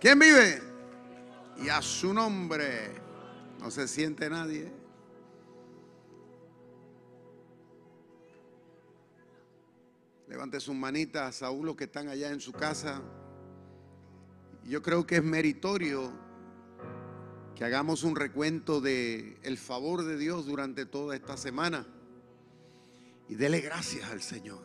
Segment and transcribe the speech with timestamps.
[0.00, 0.62] ¿Quién vive?
[1.62, 2.90] Y a su nombre
[3.60, 4.72] no se siente nadie.
[10.26, 13.02] Levante sus manitas a uno que están allá en su casa.
[14.64, 16.10] Yo creo que es meritorio
[17.54, 21.86] que hagamos un recuento de favor de Dios durante toda esta semana
[23.28, 24.64] y dele gracias al Señor.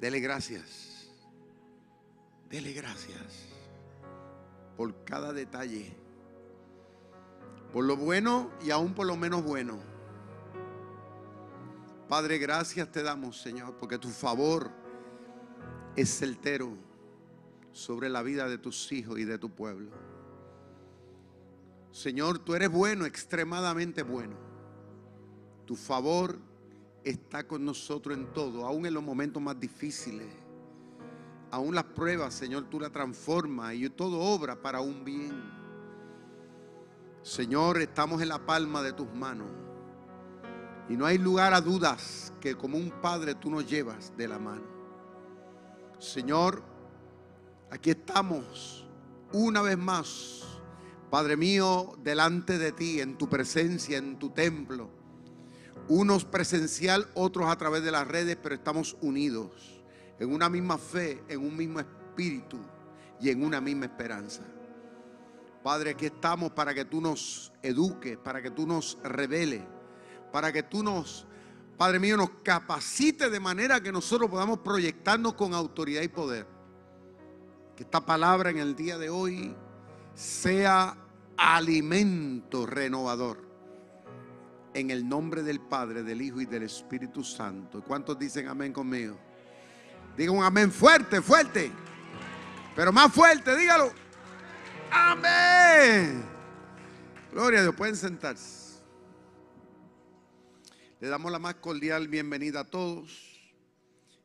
[0.00, 0.93] Dele gracias.
[2.54, 3.48] Dele gracias
[4.76, 5.92] por cada detalle,
[7.72, 9.80] por lo bueno y aún por lo menos bueno.
[12.08, 14.70] Padre, gracias te damos, Señor, porque tu favor
[15.96, 16.76] es certero
[17.72, 19.90] sobre la vida de tus hijos y de tu pueblo.
[21.90, 24.36] Señor, tú eres bueno, extremadamente bueno.
[25.66, 26.38] Tu favor
[27.02, 30.43] está con nosotros en todo, aún en los momentos más difíciles
[31.54, 35.40] aún las pruebas, Señor, tú la transformas y todo obra para un bien.
[37.22, 39.46] Señor, estamos en la palma de tus manos.
[40.88, 44.40] Y no hay lugar a dudas que como un padre tú nos llevas de la
[44.40, 44.64] mano.
[46.00, 46.64] Señor,
[47.70, 48.84] aquí estamos
[49.32, 50.42] una vez más,
[51.08, 54.90] Padre mío, delante de ti, en tu presencia, en tu templo.
[55.86, 59.73] Unos presencial, otros a través de las redes, pero estamos unidos
[60.18, 62.58] en una misma fe, en un mismo espíritu
[63.20, 64.42] y en una misma esperanza.
[65.62, 69.62] Padre, aquí estamos para que tú nos eduques, para que tú nos reveles,
[70.30, 71.26] para que tú nos,
[71.78, 76.46] Padre mío, nos capacites de manera que nosotros podamos proyectarnos con autoridad y poder.
[77.74, 79.56] Que esta palabra en el día de hoy
[80.14, 80.96] sea
[81.36, 83.42] alimento renovador.
[84.74, 87.82] En el nombre del Padre, del Hijo y del Espíritu Santo.
[87.82, 89.16] ¿Cuántos dicen amén conmigo?
[90.16, 91.72] Diga un amén fuerte, fuerte.
[92.76, 93.92] Pero más fuerte, dígalo.
[94.90, 96.24] Amén.
[97.32, 98.80] Gloria a Dios, pueden sentarse.
[101.00, 103.40] Le damos la más cordial bienvenida a todos,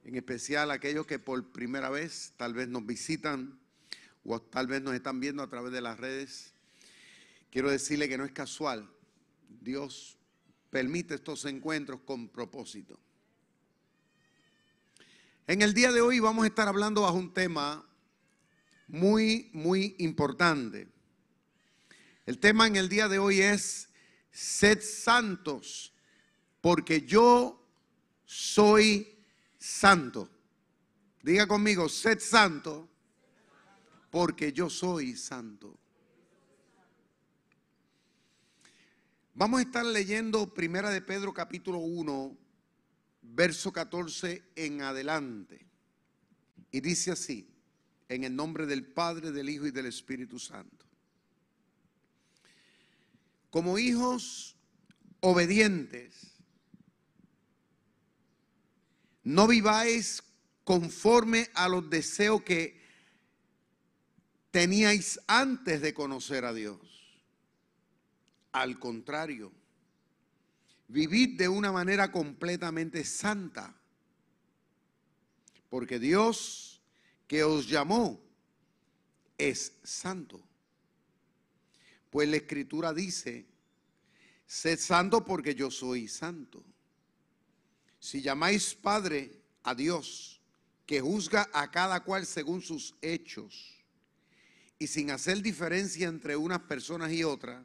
[0.05, 3.59] en especial a aquellos que por primera vez tal vez nos visitan
[4.23, 6.53] o tal vez nos están viendo a través de las redes.
[7.51, 8.87] Quiero decirle que no es casual.
[9.59, 10.19] Dios
[10.69, 12.99] permite estos encuentros con propósito.
[15.49, 17.83] En el día de hoy vamos a estar hablando bajo un tema
[18.87, 20.87] muy, muy importante.
[22.27, 23.89] El tema en el día de hoy es,
[24.31, 25.91] sed santos,
[26.61, 27.67] porque yo
[28.25, 29.25] soy
[29.57, 30.29] santo.
[31.23, 32.87] Diga conmigo, sed santo,
[34.11, 35.75] porque yo soy santo.
[39.33, 42.37] Vamos a estar leyendo Primera de Pedro capítulo 1,
[43.33, 45.65] verso 14 en adelante.
[46.71, 47.47] Y dice así,
[48.07, 50.85] en el nombre del Padre, del Hijo y del Espíritu Santo.
[53.49, 54.55] Como hijos
[55.21, 56.35] obedientes,
[59.23, 60.23] no viváis
[60.63, 62.79] conforme a los deseos que
[64.51, 66.79] teníais antes de conocer a Dios.
[68.51, 69.51] Al contrario,
[70.89, 73.75] Vivid de una manera completamente santa.
[75.69, 76.81] Porque Dios
[77.27, 78.19] que os llamó
[79.37, 80.41] es santo.
[82.09, 83.45] Pues la escritura dice,
[84.47, 86.63] sed santo porque yo soy santo.
[87.99, 90.41] Si llamáis Padre a Dios,
[90.87, 93.75] que juzga a cada cual según sus hechos,
[94.79, 97.63] y sin hacer diferencia entre unas personas y otras,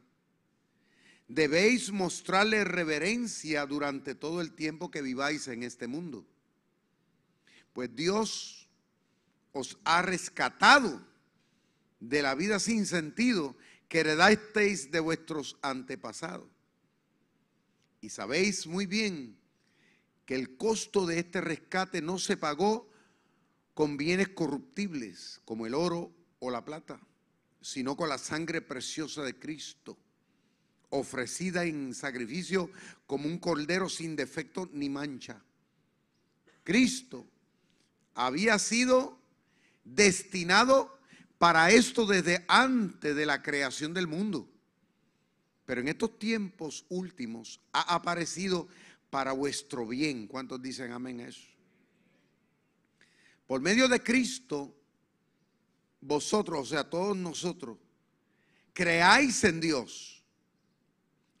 [1.27, 6.25] debéis mostrarle reverencia durante todo el tiempo que viváis en este mundo.
[7.73, 8.69] Pues Dios
[9.51, 11.05] os ha rescatado
[11.99, 13.55] de la vida sin sentido
[13.87, 16.49] que heredasteis de vuestros antepasados.
[18.01, 19.37] Y sabéis muy bien
[20.25, 22.89] que el costo de este rescate no se pagó
[23.73, 26.99] con bienes corruptibles como el oro o la plata,
[27.61, 29.97] sino con la sangre preciosa de Cristo
[30.95, 32.69] ofrecida en sacrificio
[33.05, 35.41] como un cordero sin defecto ni mancha.
[36.63, 37.25] Cristo
[38.15, 39.19] había sido
[39.83, 40.97] destinado
[41.37, 44.49] para esto desde antes de la creación del mundo.
[45.65, 48.67] Pero en estos tiempos últimos ha aparecido
[49.09, 50.27] para vuestro bien.
[50.27, 51.47] ¿Cuántos dicen amén a eso?
[53.47, 54.75] Por medio de Cristo,
[56.01, 57.77] vosotros, o sea, todos nosotros,
[58.73, 60.14] creáis en Dios,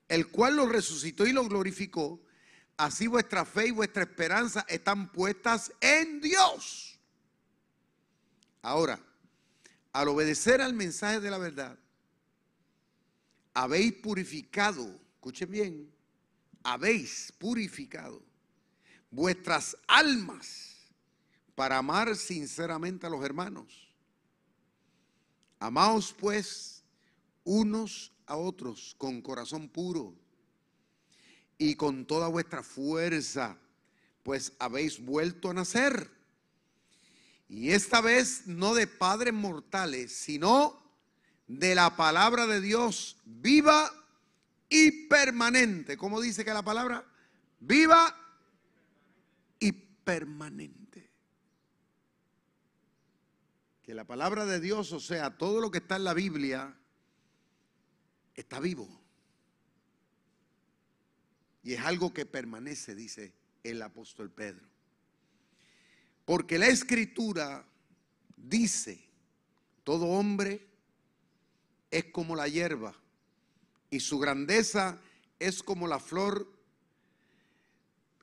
[0.07, 2.21] el cual lo resucitó y lo glorificó.
[2.77, 6.99] Así vuestra fe y vuestra esperanza están puestas en Dios.
[8.61, 8.99] Ahora,
[9.93, 11.77] al obedecer al mensaje de la verdad,
[13.53, 15.95] habéis purificado, escuchen bien,
[16.63, 18.21] habéis purificado
[19.09, 20.75] vuestras almas
[21.55, 23.87] para amar sinceramente a los hermanos.
[25.59, 26.83] Amaos pues
[27.43, 30.15] unos a otros con corazón puro
[31.57, 33.57] y con toda vuestra fuerza,
[34.23, 36.09] pues habéis vuelto a nacer.
[37.47, 40.83] Y esta vez no de padres mortales, sino
[41.47, 43.91] de la palabra de Dios viva
[44.67, 45.95] y permanente.
[45.95, 47.05] ¿Cómo dice que la palabra?
[47.59, 48.15] Viva
[49.59, 51.11] y permanente.
[53.83, 56.75] Que la palabra de Dios, o sea, todo lo que está en la Biblia,
[58.35, 58.87] está vivo.
[61.63, 63.33] Y es algo que permanece, dice
[63.63, 64.67] el apóstol Pedro.
[66.25, 67.65] Porque la escritura
[68.37, 69.03] dice,
[69.83, 70.67] todo hombre
[71.89, 72.95] es como la hierba
[73.89, 74.99] y su grandeza
[75.39, 76.51] es como la flor,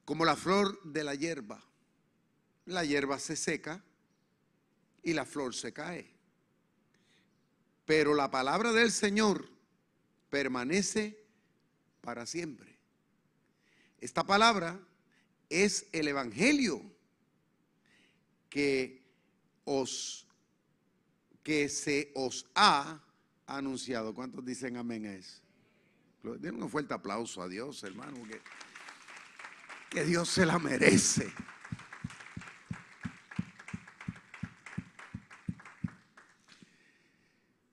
[0.04, 1.62] como la flor de la hierba.
[2.66, 3.82] La hierba se seca
[5.02, 6.12] y la flor se cae.
[7.86, 9.51] Pero la palabra del Señor
[10.32, 11.22] permanece
[12.00, 12.74] para siempre.
[14.00, 14.80] Esta palabra
[15.50, 16.82] es el Evangelio
[18.48, 19.02] que
[19.66, 20.26] os
[21.42, 22.98] que se os ha
[23.46, 24.14] anunciado.
[24.14, 25.42] ¿Cuántos dicen amén a eso?
[26.22, 28.40] Den un fuerte aplauso a Dios, hermano, que,
[29.90, 31.30] que Dios se la merece.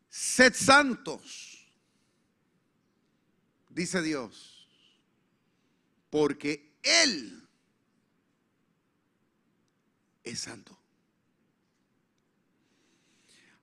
[0.10, 1.49] Sed santos,
[3.80, 4.68] dice Dios,
[6.10, 7.48] porque Él
[10.24, 10.78] es santo.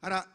[0.00, 0.32] Ahora,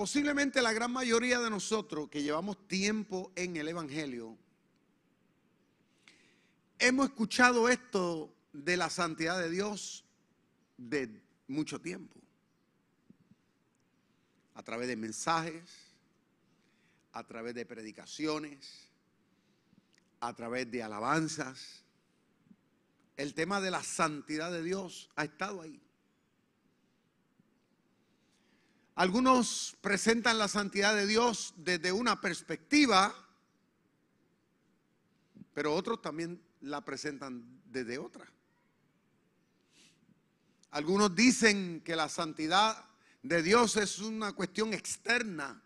[0.00, 4.34] Posiblemente la gran mayoría de nosotros que llevamos tiempo en el Evangelio,
[6.78, 10.06] hemos escuchado esto de la santidad de Dios
[10.78, 12.18] de mucho tiempo.
[14.54, 15.89] A través de mensajes,
[17.12, 18.90] a través de predicaciones,
[20.20, 21.84] a través de alabanzas.
[23.16, 25.80] El tema de la santidad de Dios ha estado ahí.
[28.94, 33.14] Algunos presentan la santidad de Dios desde una perspectiva,
[35.54, 38.30] pero otros también la presentan desde otra.
[40.72, 42.84] Algunos dicen que la santidad
[43.22, 45.62] de Dios es una cuestión externa,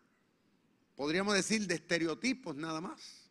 [0.97, 3.31] podríamos decir de estereotipos nada más.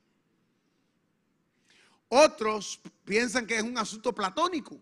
[2.09, 4.79] Otros piensan que es un asunto platónico,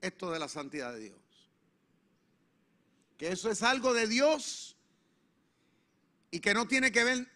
[0.00, 1.22] esto de la santidad de Dios
[3.22, 4.76] que eso es algo de Dios
[6.32, 7.30] y que no tiene que ver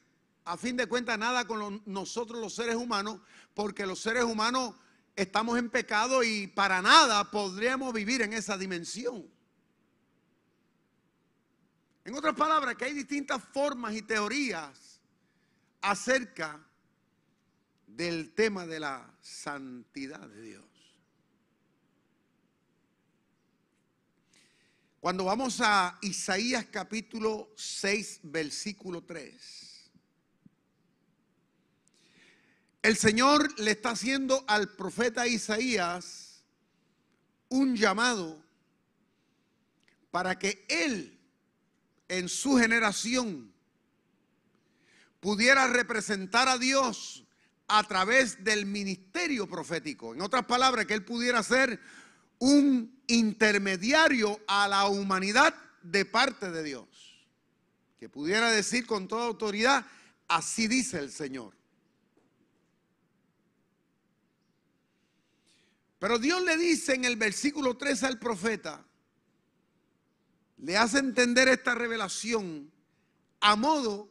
[0.45, 3.21] a fin de cuentas nada con nosotros los seres humanos,
[3.55, 4.75] porque los seres humanos
[5.15, 9.31] estamos en pecado y para nada podríamos vivir en esa dimensión.
[12.07, 15.01] En otras palabras, que hay distintas formas y teorías
[15.81, 16.65] acerca
[17.85, 20.65] del tema de la santidad de Dios.
[25.01, 29.91] Cuando vamos a Isaías capítulo 6, versículo 3,
[32.83, 36.45] el Señor le está haciendo al profeta Isaías
[37.49, 38.41] un llamado
[40.13, 41.16] para que él
[42.09, 43.53] en su generación
[45.21, 47.25] pudiera representar a Dios
[47.69, 50.15] a través del ministerio profético.
[50.15, 51.81] En otras palabras, que él pudiera ser
[52.39, 56.87] un intermediario a la humanidad de parte de Dios.
[57.99, 59.85] Que pudiera decir con toda autoridad,
[60.29, 61.55] así dice el Señor.
[65.99, 68.85] Pero Dios le dice en el versículo 3 al profeta,
[70.59, 72.71] le hace entender esta revelación
[73.41, 74.09] a modo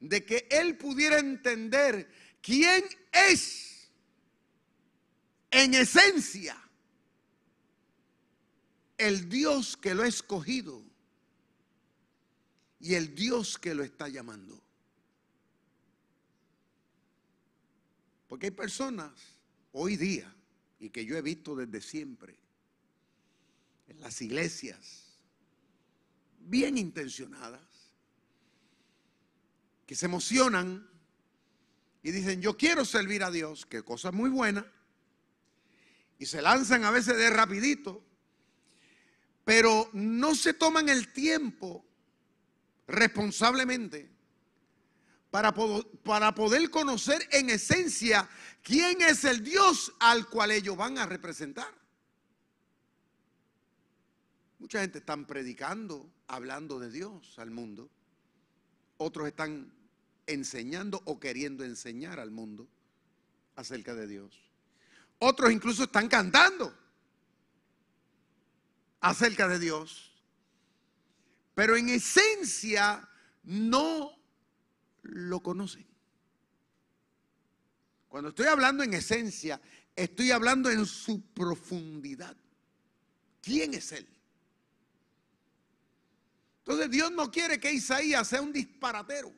[0.00, 3.90] de que él pudiera entender quién es
[5.50, 6.56] en esencia
[8.98, 10.82] el Dios que lo ha escogido
[12.80, 14.60] y el Dios que lo está llamando.
[18.28, 19.12] Porque hay personas
[19.72, 20.32] hoy día,
[20.78, 22.36] y que yo he visto desde siempre,
[23.88, 25.05] en las iglesias,
[26.46, 27.60] bien intencionadas,
[29.86, 30.88] que se emocionan
[32.02, 34.66] y dicen, yo quiero servir a Dios, que cosa muy buena,
[36.18, 38.02] y se lanzan a veces de rapidito,
[39.44, 41.84] pero no se toman el tiempo
[42.86, 44.10] responsablemente
[45.30, 48.28] para, para poder conocer en esencia
[48.62, 51.85] quién es el Dios al cual ellos van a representar.
[54.58, 57.90] Mucha gente están predicando, hablando de Dios al mundo.
[58.96, 59.72] Otros están
[60.26, 62.66] enseñando o queriendo enseñar al mundo
[63.54, 64.40] acerca de Dios.
[65.18, 66.74] Otros incluso están cantando
[69.00, 70.12] acerca de Dios.
[71.54, 73.08] Pero en esencia
[73.44, 74.18] no
[75.02, 75.86] lo conocen.
[78.08, 79.60] Cuando estoy hablando en esencia,
[79.94, 82.36] estoy hablando en su profundidad.
[83.42, 84.15] ¿Quién es Él?
[86.66, 89.32] Entonces Dios no quiere que Isaías sea un disparatero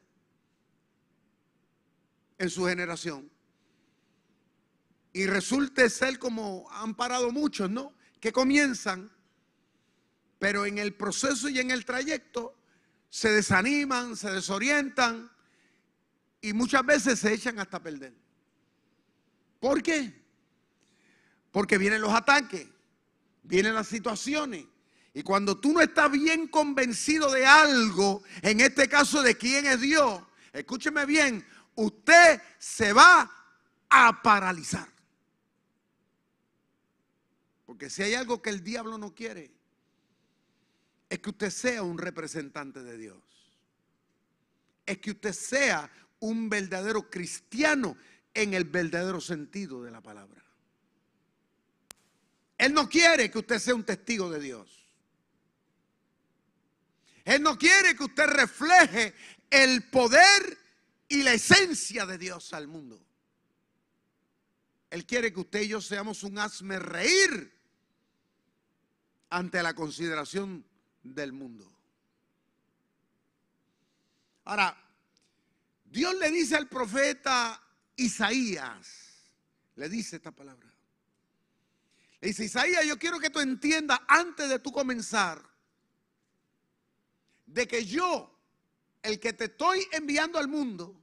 [2.38, 3.30] en su generación.
[5.12, 7.92] Y resulte ser como han parado muchos, ¿no?
[8.18, 9.12] Que comienzan,
[10.38, 12.56] pero en el proceso y en el trayecto
[13.10, 15.30] se desaniman, se desorientan
[16.40, 18.14] y muchas veces se echan hasta perder.
[19.60, 20.14] ¿Por qué?
[21.50, 22.66] Porque vienen los ataques,
[23.42, 24.64] vienen las situaciones.
[25.14, 29.80] Y cuando tú no estás bien convencido de algo, en este caso de quién es
[29.80, 30.22] Dios,
[30.52, 33.30] escúcheme bien, usted se va
[33.88, 34.88] a paralizar.
[37.66, 39.50] Porque si hay algo que el diablo no quiere,
[41.08, 43.18] es que usted sea un representante de Dios.
[44.84, 47.96] Es que usted sea un verdadero cristiano
[48.34, 50.42] en el verdadero sentido de la palabra.
[52.56, 54.77] Él no quiere que usted sea un testigo de Dios.
[57.28, 59.14] Él no quiere que usted refleje
[59.50, 60.58] el poder
[61.08, 63.04] y la esencia de Dios al mundo.
[64.88, 67.52] Él quiere que usted y yo seamos un hazme reír
[69.28, 70.64] ante la consideración
[71.02, 71.70] del mundo.
[74.44, 74.74] Ahora,
[75.84, 77.62] Dios le dice al profeta
[77.96, 78.88] Isaías,
[79.76, 80.72] le dice esta palabra.
[82.22, 85.46] Le dice, Isaías, yo quiero que tú entiendas antes de tú comenzar,
[87.48, 88.30] de que yo,
[89.02, 91.02] el que te estoy enviando al mundo,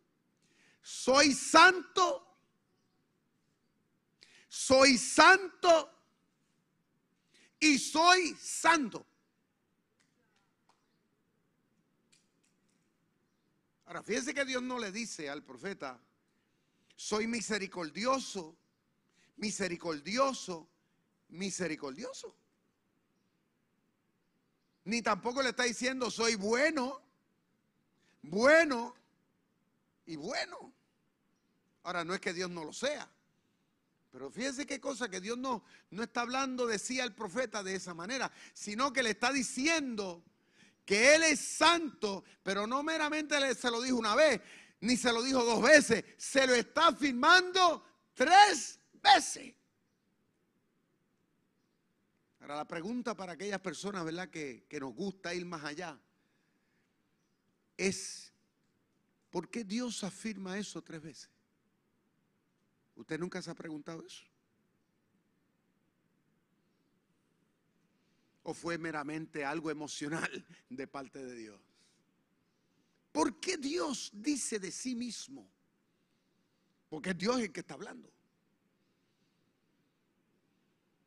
[0.81, 2.37] soy santo,
[4.47, 5.91] soy santo
[7.59, 9.05] y soy santo.
[13.85, 15.99] Ahora, fíjense que Dios no le dice al profeta,
[16.95, 18.55] soy misericordioso,
[19.37, 20.69] misericordioso,
[21.29, 22.35] misericordioso.
[24.85, 27.01] Ni tampoco le está diciendo, soy bueno,
[28.21, 28.95] bueno
[30.05, 30.73] y bueno.
[31.83, 33.09] Ahora, no es que Dios no lo sea.
[34.11, 37.75] Pero fíjense qué cosa que Dios no, no está hablando de sí al profeta de
[37.75, 40.23] esa manera, sino que le está diciendo
[40.85, 44.39] que Él es santo, pero no meramente se lo dijo una vez,
[44.79, 49.53] ni se lo dijo dos veces, se lo está afirmando tres veces.
[52.45, 54.29] Ahora la pregunta para aquellas personas, ¿verdad?
[54.29, 55.99] Que, que nos gusta ir más allá,
[57.75, 58.31] es,
[59.31, 61.31] ¿por qué Dios afirma eso tres veces?
[62.95, 64.23] ¿Usted nunca se ha preguntado eso?
[68.43, 71.59] ¿O fue meramente algo emocional de parte de Dios?
[73.11, 75.49] ¿Por qué Dios dice de sí mismo?
[76.89, 78.14] Porque es Dios el que está hablando.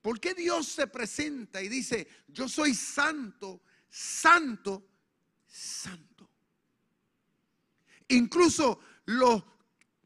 [0.02, 4.86] ¿Por qué Dios se presenta y dice, yo soy santo, santo,
[5.46, 6.30] santo?
[8.08, 9.42] Incluso los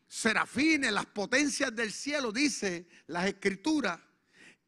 [0.09, 4.01] serafines, las potencias del cielo, dice las escrituras,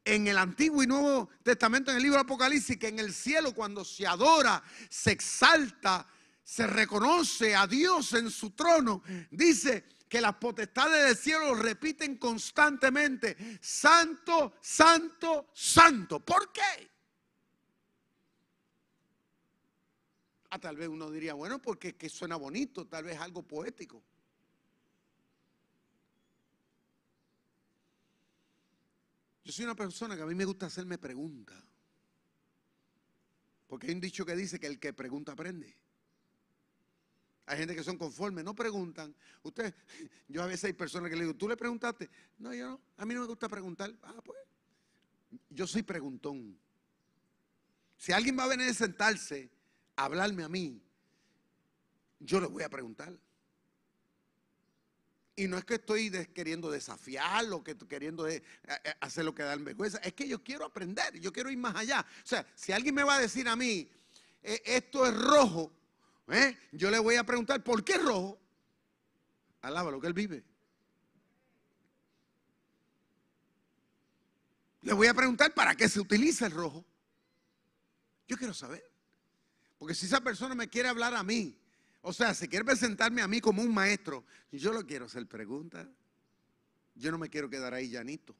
[0.03, 3.53] en el Antiguo y Nuevo Testamento, en el libro de Apocalipsis, que en el cielo
[3.53, 6.07] cuando se adora, se exalta,
[6.43, 9.01] se reconoce a Dios en su trono,
[9.31, 16.19] dice que las potestades del cielo repiten constantemente, santo, santo, santo.
[16.19, 16.91] ¿Por qué?
[20.49, 24.01] Ah, tal vez uno diría, bueno, porque que suena bonito, tal vez algo poético.
[29.43, 31.61] Yo soy una persona que a mí me gusta hacerme preguntas.
[33.67, 35.75] Porque hay un dicho que dice que el que pregunta aprende.
[37.47, 39.15] Hay gente que son conformes, no preguntan.
[39.43, 39.73] Usted,
[40.27, 42.09] yo a veces hay personas que le digo, ¿tú le preguntaste?
[42.39, 42.81] No, yo no.
[42.97, 43.93] A mí no me gusta preguntar.
[44.01, 44.39] Ah, pues.
[45.49, 46.57] Yo soy preguntón.
[47.97, 49.49] Si alguien va a venir a sentarse
[49.95, 50.81] a hablarme a mí,
[52.19, 53.13] yo le voy a preguntar.
[55.37, 59.55] Y no es que estoy queriendo desafiarlo, que queriendo eh, eh, hacer lo que da
[59.57, 59.97] vergüenza.
[59.97, 62.05] Es que yo quiero aprender, yo quiero ir más allá.
[62.23, 63.89] O sea, si alguien me va a decir a mí,
[64.41, 65.73] eh, esto es rojo,
[66.71, 68.39] yo le voy a preguntar, ¿por qué rojo?
[69.61, 70.43] Alaba lo que él vive.
[74.81, 76.85] Le voy a preguntar para qué se utiliza el rojo.
[78.27, 78.91] Yo quiero saber.
[79.77, 81.59] Porque si esa persona me quiere hablar a mí
[82.07, 85.87] o sea, si quiere presentarme a mí como un maestro, yo lo quiero hacer preguntas.
[86.93, 88.35] Yo no me quiero quedar ahí llanito.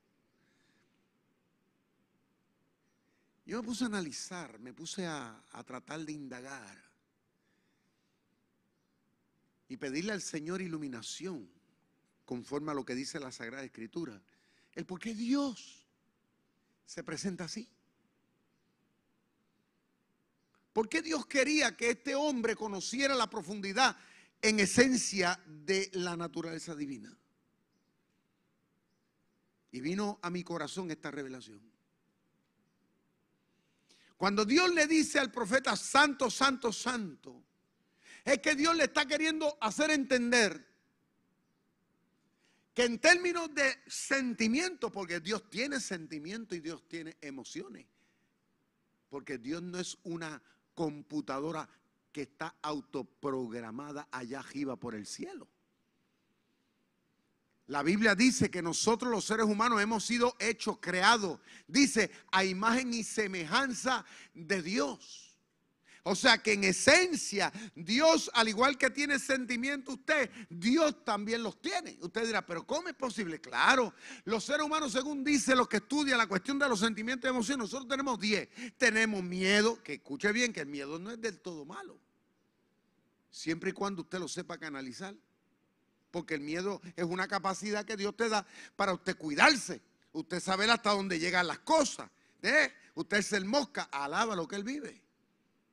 [3.44, 6.78] Yo me puse a analizar, me puse a tratar de indagar
[9.68, 11.50] y pedirle al Señor iluminación
[12.26, 14.22] conforme a lo que dice la Sagrada Escritura.
[14.74, 15.86] El por qué Dios
[16.86, 17.70] se presenta así.
[20.74, 23.96] ¿Por qué Dios quería que este hombre conociera la profundidad
[24.42, 27.18] en esencia de la naturaleza divina?
[29.72, 31.62] Y vino a mi corazón esta revelación.
[34.18, 37.42] Cuando Dios le dice al profeta santo, santo, santo,
[38.26, 40.66] es que Dios le está queriendo hacer entender
[42.74, 47.86] que en términos de sentimiento, porque Dios tiene sentimiento y Dios tiene emociones,
[49.10, 50.42] porque Dios no es una
[50.74, 51.70] computadora
[52.12, 55.48] que está autoprogramada allá arriba por el cielo.
[57.68, 62.94] La Biblia dice que nosotros los seres humanos hemos sido hechos, creados, dice, a imagen
[62.94, 65.25] y semejanza de Dios.
[66.08, 71.60] O sea que en esencia, Dios, al igual que tiene sentimientos usted, Dios también los
[71.60, 71.98] tiene.
[72.00, 73.42] Usted dirá, pero ¿cómo es posible?
[73.42, 73.92] Claro,
[74.24, 77.64] los seres humanos, según dice los que estudian la cuestión de los sentimientos y emociones,
[77.64, 78.78] nosotros tenemos 10.
[78.78, 81.98] Tenemos miedo, que escuche bien, que el miedo no es del todo malo.
[83.32, 85.16] Siempre y cuando usted lo sepa canalizar.
[86.12, 89.82] Porque el miedo es una capacidad que Dios te da para usted cuidarse.
[90.12, 92.12] Usted sabe hasta dónde llegan las cosas.
[92.44, 92.72] ¿eh?
[92.94, 95.05] Usted es el mosca, alaba lo que él vive.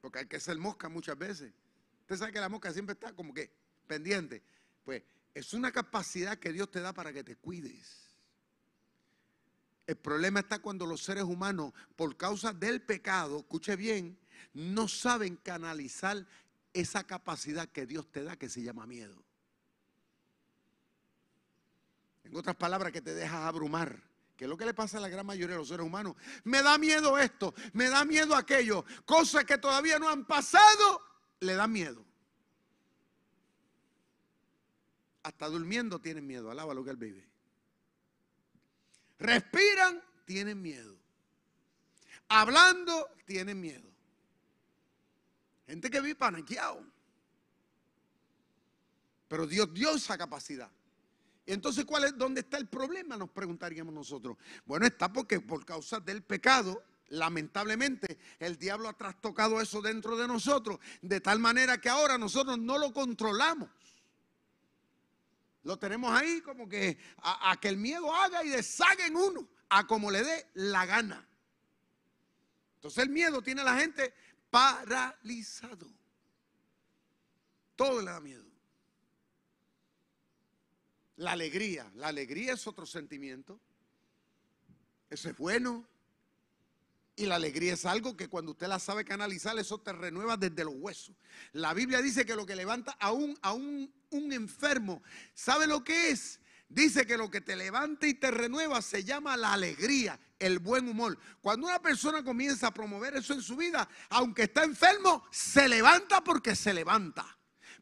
[0.03, 1.53] Porque hay que ser mosca muchas veces.
[2.01, 3.51] Usted sabe que la mosca siempre está como que
[3.87, 4.43] pendiente.
[4.85, 8.03] Pues es una capacidad que Dios te da para que te cuides.
[9.87, 14.19] El problema está cuando los seres humanos, por causa del pecado, escuche bien,
[14.53, 16.27] no saben canalizar
[16.73, 19.25] esa capacidad que Dios te da que se llama miedo.
[22.25, 24.03] En otras palabras, que te dejas abrumar
[24.43, 26.17] que lo que le pasa a la gran mayoría de los seres humanos.
[26.43, 28.85] Me da miedo esto, me da miedo aquello.
[29.05, 31.01] Cosas que todavía no han pasado,
[31.39, 32.05] le da miedo.
[35.23, 37.25] Hasta durmiendo tienen miedo, alaba lo que él vive.
[39.21, 40.97] Respiran, tienen miedo.
[42.27, 43.89] Hablando, tienen miedo.
[45.69, 46.85] Gente que vive paniqueado.
[49.29, 50.73] Pero Dios dio esa capacidad.
[51.47, 53.17] Entonces, ¿cuál es, ¿dónde está el problema?
[53.17, 54.37] Nos preguntaríamos nosotros.
[54.65, 60.29] Bueno, está porque por causa del pecado, lamentablemente, el diablo ha trastocado eso dentro de
[60.29, 63.71] nosotros, de tal manera que ahora nosotros no lo controlamos.
[65.65, 69.87] Lo tenemos ahí como que a que el miedo haga y deshaga en uno, a
[69.87, 71.27] como le dé la gana.
[72.77, 74.13] Entonces el miedo tiene a la gente
[74.51, 75.87] paralizado.
[77.77, 78.52] Todo le da miedo.
[81.17, 83.61] La alegría, la alegría es otro sentimiento.
[85.11, 85.87] Eso es bueno.
[87.15, 90.65] Y la alegría es algo que cuando usted la sabe canalizar, eso te renueva desde
[90.65, 91.15] los huesos.
[91.53, 95.03] La Biblia dice que lo que levanta a un, a un, un enfermo,
[95.35, 96.41] ¿sabe lo que es?
[96.71, 100.89] Dice que lo que te levanta y te renueva se llama la alegría, el buen
[100.89, 101.19] humor.
[101.43, 106.25] Cuando una persona comienza a promover eso en su vida, aunque está enfermo, se levanta
[106.25, 107.27] porque se levanta.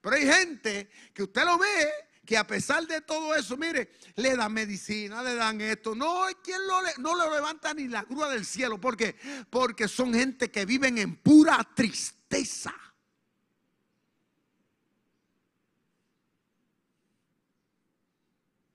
[0.00, 1.88] Pero hay gente que usted lo ve
[2.24, 5.94] que a pesar de todo eso, mire, le dan medicina, le dan esto.
[5.94, 8.80] No, quien lo, no lo levanta ni la grúa del cielo.
[8.80, 9.16] ¿Por qué?
[9.48, 12.74] Porque son gente que viven en pura tristeza.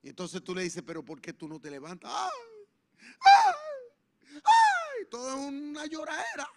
[0.02, 2.12] Y entonces tú le dices, pero ¿por qué tú no te levantas?
[2.14, 3.10] ¡Ay!
[3.22, 4.42] ¡Ay!
[4.44, 5.06] ¡Ay!
[5.10, 6.48] Todo es una lloradera.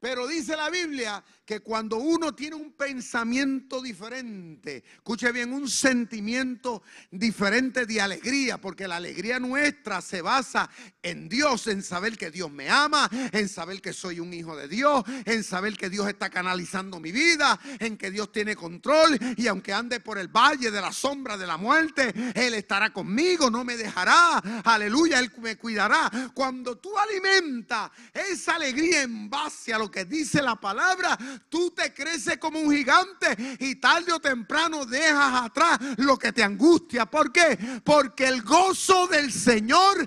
[0.00, 6.84] Pero dice la Biblia que cuando uno tiene un pensamiento diferente, escuche bien, un sentimiento
[7.10, 10.70] diferente de alegría, porque la alegría nuestra se basa
[11.02, 14.68] en Dios, en saber que Dios me ama, en saber que soy un hijo de
[14.68, 19.48] Dios, en saber que Dios está canalizando mi vida, en que Dios tiene control y
[19.48, 23.64] aunque ande por el valle de la sombra de la muerte, Él estará conmigo, no
[23.64, 26.30] me dejará, aleluya, Él me cuidará.
[26.32, 31.92] Cuando tú alimentas esa alegría en base a lo que dice la palabra, tú te
[31.94, 37.06] creces como un gigante y tarde o temprano dejas atrás lo que te angustia.
[37.06, 37.80] ¿Por qué?
[37.84, 40.06] Porque el gozo del Señor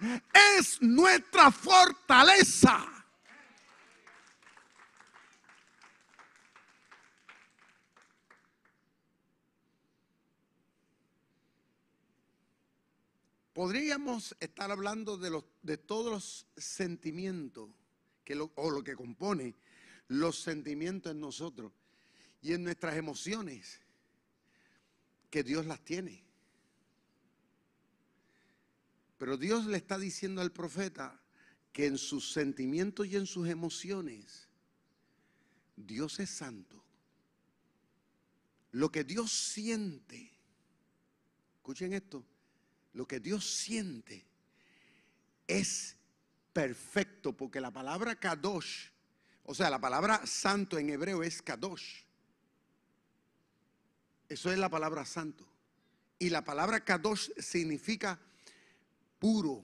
[0.58, 2.88] es nuestra fortaleza.
[13.54, 17.70] Podríamos estar hablando de, los, de todos los sentimientos
[18.24, 19.56] que o lo que compone
[20.14, 21.72] los sentimientos en nosotros
[22.42, 23.82] y en nuestras emociones,
[25.30, 26.24] que Dios las tiene.
[29.18, 31.20] Pero Dios le está diciendo al profeta
[31.72, 34.48] que en sus sentimientos y en sus emociones,
[35.76, 36.84] Dios es santo.
[38.72, 40.32] Lo que Dios siente,
[41.56, 42.24] escuchen esto,
[42.94, 44.26] lo que Dios siente
[45.48, 45.96] es
[46.52, 48.93] perfecto, porque la palabra kadosh
[49.46, 52.04] o sea, la palabra santo en hebreo es kadosh.
[54.30, 55.46] Eso es la palabra santo.
[56.18, 58.20] Y la palabra kadosh significa
[59.20, 59.64] puro,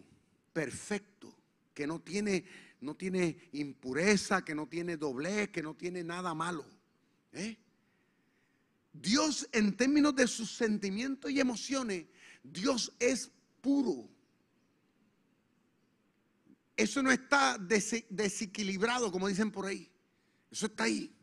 [0.52, 1.36] perfecto,
[1.74, 2.44] que no tiene,
[2.82, 6.66] no tiene impureza, que no tiene doblez, que no tiene nada malo.
[7.32, 7.58] ¿eh?
[8.92, 12.06] Dios en términos de sus sentimientos y emociones,
[12.44, 14.10] Dios es puro.
[16.80, 19.92] Eso no está desequilibrado, como dicen por ahí.
[20.50, 21.14] Eso está ahí.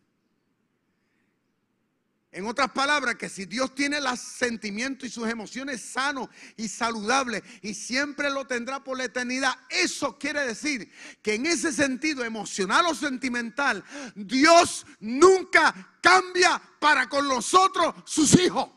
[2.31, 7.42] En otras palabras, que si Dios tiene los sentimientos y sus emociones sanos y saludables
[7.62, 10.92] y siempre lo tendrá por la eternidad, eso quiere decir
[11.23, 13.83] que en ese sentido emocional o sentimental,
[14.14, 18.69] Dios nunca cambia para con los otros sus hijos.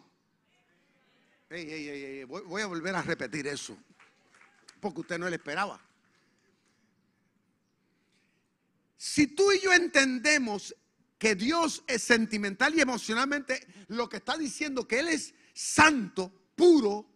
[1.50, 3.78] voy a volver a repetir eso,
[4.80, 5.89] porque usted no le esperaba.
[9.02, 10.76] Si tú y yo entendemos
[11.18, 17.10] que Dios es sentimental y emocionalmente, lo que está diciendo que Él es santo, puro,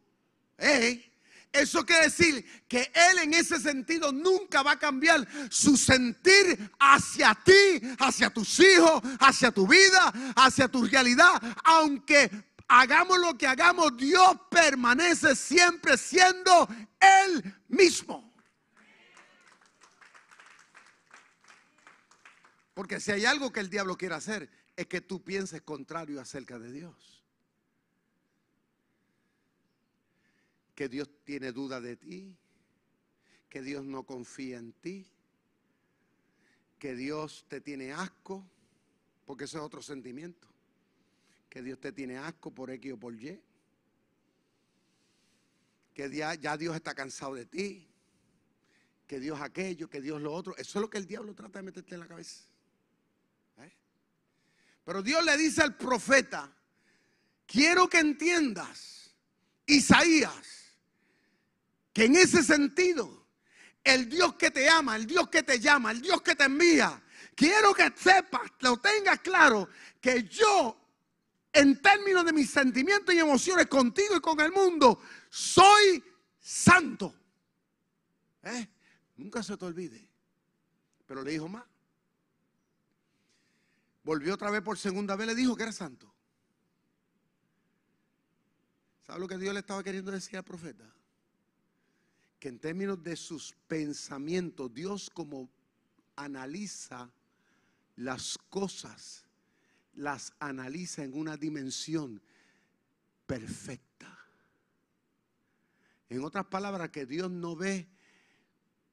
[1.51, 7.37] eso quiere decir que Él en ese sentido nunca va a cambiar su sentir hacia
[7.43, 11.33] ti, hacia tus hijos, hacia tu vida, hacia tu realidad,
[11.65, 12.31] aunque
[12.69, 16.65] hagamos lo que hagamos, Dios permanece siempre siendo
[17.25, 18.32] Él mismo.
[22.73, 26.57] Porque si hay algo que el diablo quiere hacer, es que tú pienses contrario acerca
[26.57, 27.23] de Dios.
[30.73, 32.35] Que Dios tiene duda de ti,
[33.49, 35.05] que Dios no confía en ti,
[36.79, 38.43] que Dios te tiene asco,
[39.25, 40.47] porque eso es otro sentimiento.
[41.49, 43.39] Que Dios te tiene asco por X o por Y.
[45.93, 47.87] Que ya, ya Dios está cansado de ti.
[49.05, 50.57] Que Dios aquello, que Dios lo otro.
[50.57, 52.43] Eso es lo que el diablo trata de meterte en la cabeza.
[54.83, 56.51] Pero Dios le dice al profeta,
[57.45, 59.15] quiero que entiendas,
[59.65, 60.77] Isaías,
[61.93, 63.27] que en ese sentido,
[63.83, 67.01] el Dios que te ama, el Dios que te llama, el Dios que te envía,
[67.35, 69.69] quiero que sepas, lo tengas claro,
[70.01, 70.77] que yo,
[71.53, 76.03] en términos de mis sentimientos y emociones contigo y con el mundo, soy
[76.39, 77.15] santo.
[78.43, 78.67] ¿Eh?
[79.15, 80.09] Nunca se te olvide.
[81.05, 81.63] Pero le dijo más.
[84.03, 86.13] Volvió otra vez por segunda vez, le dijo que era santo.
[89.05, 90.85] ¿Sabe lo que Dios le estaba queriendo decir al profeta?
[92.39, 95.49] Que en términos de sus pensamientos, Dios como
[96.15, 97.09] analiza
[97.95, 99.25] las cosas,
[99.93, 102.21] las analiza en una dimensión
[103.25, 104.17] perfecta.
[106.09, 107.87] En otras palabras, que Dios no ve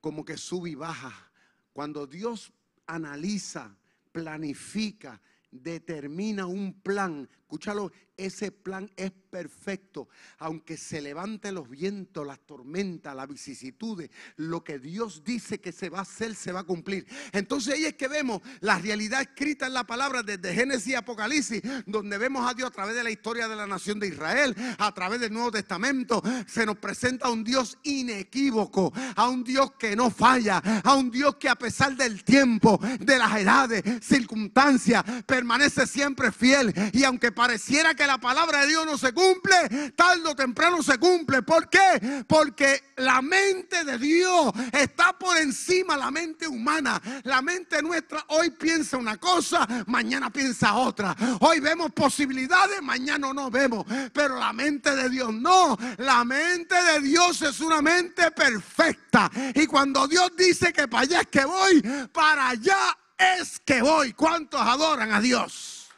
[0.01, 1.31] como que sube y baja.
[1.73, 2.53] Cuando Dios
[2.87, 3.77] analiza
[4.11, 7.29] planifica determina un plan.
[7.43, 10.09] Escúchalo, ese plan es perfecto.
[10.39, 15.89] Aunque se levanten los vientos, las tormentas, las vicisitudes, lo que Dios dice que se
[15.89, 17.07] va a hacer, se va a cumplir.
[17.33, 21.63] Entonces ahí es que vemos la realidad escrita en la palabra desde Génesis y Apocalipsis,
[21.87, 24.93] donde vemos a Dios a través de la historia de la nación de Israel, a
[24.93, 26.23] través del Nuevo Testamento.
[26.47, 31.11] Se nos presenta a un Dios inequívoco, a un Dios que no falla, a un
[31.11, 35.03] Dios que a pesar del tiempo, de las edades, circunstancias,
[35.41, 36.75] permanece siempre fiel.
[36.93, 40.99] Y aunque pareciera que la palabra de Dios no se cumple, tarde o temprano se
[40.99, 41.41] cumple.
[41.41, 42.25] ¿Por qué?
[42.29, 47.01] Porque la mente de Dios está por encima de la mente humana.
[47.23, 51.17] La mente nuestra hoy piensa una cosa, mañana piensa otra.
[51.41, 53.87] Hoy vemos posibilidades, mañana no vemos.
[54.13, 55.79] Pero la mente de Dios no.
[55.97, 59.31] La mente de Dios es una mente perfecta.
[59.55, 61.81] Y cuando Dios dice que para allá es que voy,
[62.13, 62.77] para allá
[63.21, 64.13] es que voy.
[64.15, 65.89] ¿Cuántos adoran a Dios?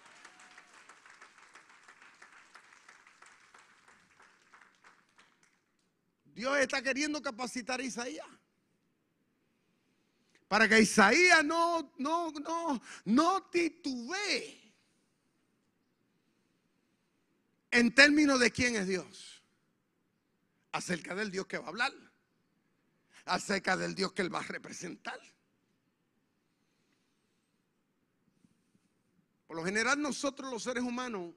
[6.35, 8.27] Dios está queriendo capacitar a Isaías.
[10.49, 14.75] Para que Isaías no, no, no, no titubee
[17.71, 19.43] en términos de quién es Dios.
[20.73, 21.93] Acerca del Dios que va a hablar.
[23.25, 25.21] Acerca del Dios que él va a representar.
[29.53, 31.35] Por lo general nosotros los seres humanos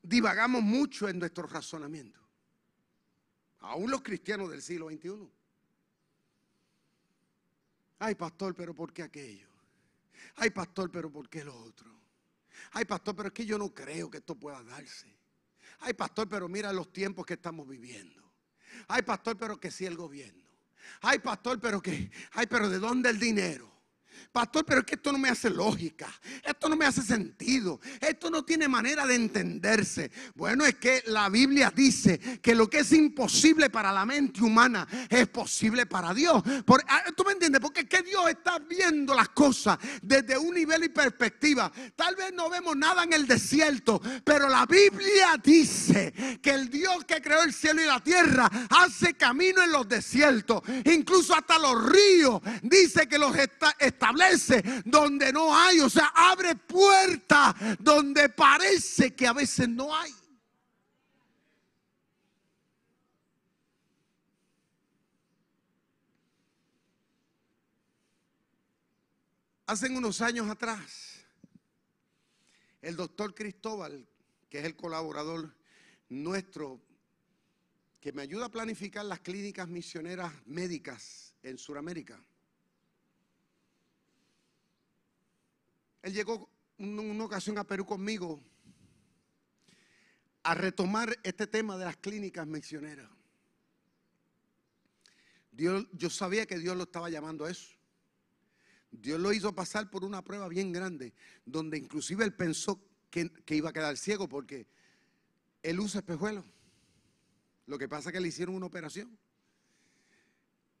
[0.00, 2.20] divagamos mucho en nuestro razonamiento.
[3.58, 5.28] Aún los cristianos del siglo XXI.
[7.98, 9.48] Ay, pastor, pero ¿por qué aquello?
[10.36, 11.90] Ay, pastor, pero ¿por qué lo otro?
[12.70, 15.12] Ay, pastor, pero es que yo no creo que esto pueda darse.
[15.80, 18.22] Ay, pastor, pero mira los tiempos que estamos viviendo.
[18.86, 20.48] Ay, pastor, pero que sí el gobierno.
[21.00, 23.73] Ay, pastor, pero que, ay, pero ¿de dónde el dinero?
[24.32, 26.08] Pastor, pero es que esto no me hace lógica.
[26.42, 27.80] Esto no me hace sentido.
[28.00, 30.10] Esto no tiene manera de entenderse.
[30.34, 34.86] Bueno, es que la Biblia dice que lo que es imposible para la mente humana
[35.08, 36.42] es posible para Dios.
[36.88, 37.60] Ah, ¿Tú me entiendes?
[37.60, 41.70] Porque es que Dios está viendo las cosas desde un nivel y perspectiva.
[41.96, 47.04] Tal vez no vemos nada en el desierto, pero la Biblia dice que el Dios
[47.06, 50.62] que creó el cielo y la tierra hace camino en los desiertos.
[50.84, 52.40] Incluso hasta los ríos.
[52.62, 53.74] Dice que los está,
[54.84, 60.12] donde no hay, o sea, abre puertas donde parece que a veces no hay.
[69.66, 71.24] Hace unos años atrás,
[72.82, 74.06] el doctor Cristóbal,
[74.50, 75.54] que es el colaborador
[76.10, 76.82] nuestro,
[77.98, 82.22] que me ayuda a planificar las clínicas misioneras médicas en Sudamérica,
[86.04, 88.38] Él llegó una ocasión a Perú conmigo
[90.42, 93.10] a retomar este tema de las clínicas misioneras.
[95.50, 97.72] Dios, yo sabía que Dios lo estaba llamando a eso.
[98.90, 101.14] Dios lo hizo pasar por una prueba bien grande,
[101.46, 102.78] donde inclusive él pensó
[103.10, 104.66] que, iba a quedar ciego porque
[105.62, 106.44] él usa espejuelos.
[107.64, 109.18] Lo que pasa es que le hicieron una operación.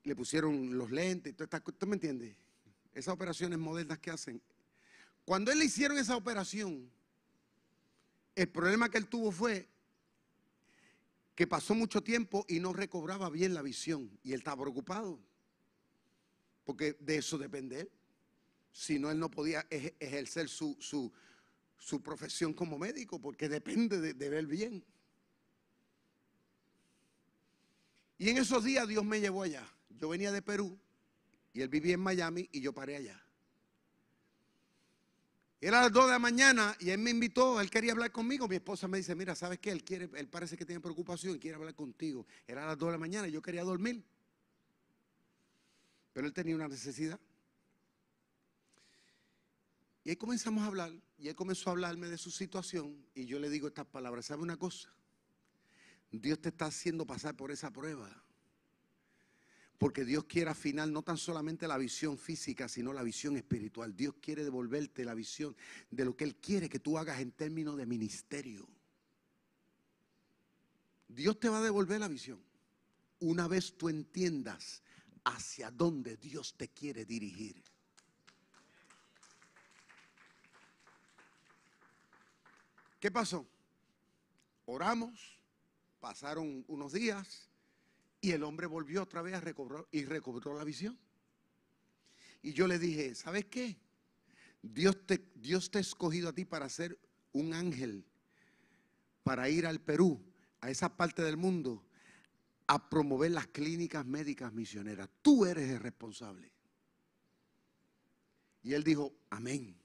[0.02, 1.34] Le pusieron los lentes,
[1.78, 2.36] ¿tú me entiendes?
[2.92, 4.42] Esas operaciones modernas que hacen,
[5.24, 6.90] cuando él le hicieron esa operación,
[8.34, 9.68] el problema que él tuvo fue
[11.34, 14.10] que pasó mucho tiempo y no recobraba bien la visión.
[14.22, 15.18] Y él estaba preocupado.
[16.64, 17.90] Porque de eso depende él.
[18.72, 21.12] Si no, él no podía ejercer su,
[22.02, 24.84] profesión como médico, porque depende de, de ver bien.
[28.18, 29.66] Y en esos días Dios me llevó allá.
[29.90, 30.78] Yo venía de Perú
[31.52, 33.23] y él vivía en Miami y yo paré allá.
[35.64, 38.46] Era las 2 de la mañana y él me invitó, él quería hablar conmigo.
[38.46, 39.70] Mi esposa me dice, mira, ¿sabes qué?
[39.70, 42.26] Él quiere, él parece que tiene preocupación quiere hablar contigo.
[42.46, 44.04] Era las 2 de la mañana y yo quería dormir.
[46.12, 47.18] Pero él tenía una necesidad.
[50.04, 53.38] Y ahí comenzamos a hablar y él comenzó a hablarme de su situación y yo
[53.38, 54.94] le digo estas palabras, ¿sabe una cosa?
[56.10, 58.23] Dios te está haciendo pasar por esa prueba
[59.78, 63.94] porque Dios quiere afinar no tan solamente la visión física, sino la visión espiritual.
[63.96, 65.56] Dios quiere devolverte la visión
[65.90, 68.66] de lo que Él quiere que tú hagas en términos de ministerio.
[71.08, 72.40] Dios te va a devolver la visión
[73.20, 74.82] una vez tú entiendas
[75.24, 77.62] hacia dónde Dios te quiere dirigir.
[83.00, 83.46] ¿Qué pasó?
[84.66, 85.38] Oramos,
[86.00, 87.48] pasaron unos días
[88.24, 90.98] y el hombre volvió otra vez a recobrar y recobró la visión.
[92.40, 93.76] Y yo le dije, ¿sabes qué?
[94.62, 96.98] Dios te, Dios te ha escogido a ti para ser
[97.32, 98.06] un ángel,
[99.24, 100.24] para ir al Perú,
[100.62, 101.84] a esa parte del mundo,
[102.66, 105.10] a promover las clínicas médicas misioneras.
[105.20, 106.50] Tú eres el responsable.
[108.62, 109.76] Y él dijo, amén.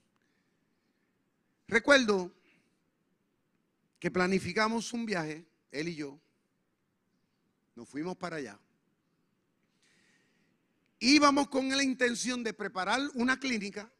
[1.68, 2.32] Recuerdo
[3.98, 6.18] que planificamos un viaje, él y yo,
[7.80, 8.58] nos fuimos para allá.
[10.98, 13.90] Íbamos con la intención de preparar una clínica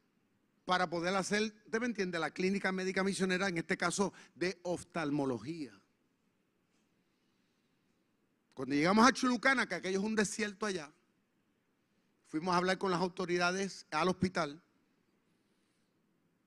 [0.66, 5.72] para poder hacer, usted me entiende, la clínica médica misionera, en este caso de oftalmología.
[8.52, 10.92] Cuando llegamos a Chulucana, que aquello es un desierto allá,
[12.28, 14.62] fuimos a hablar con las autoridades al hospital.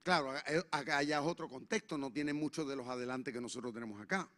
[0.03, 0.35] Claro,
[0.69, 4.29] allá es otro contexto, no tiene muchos de los adelantes que nosotros tenemos acá.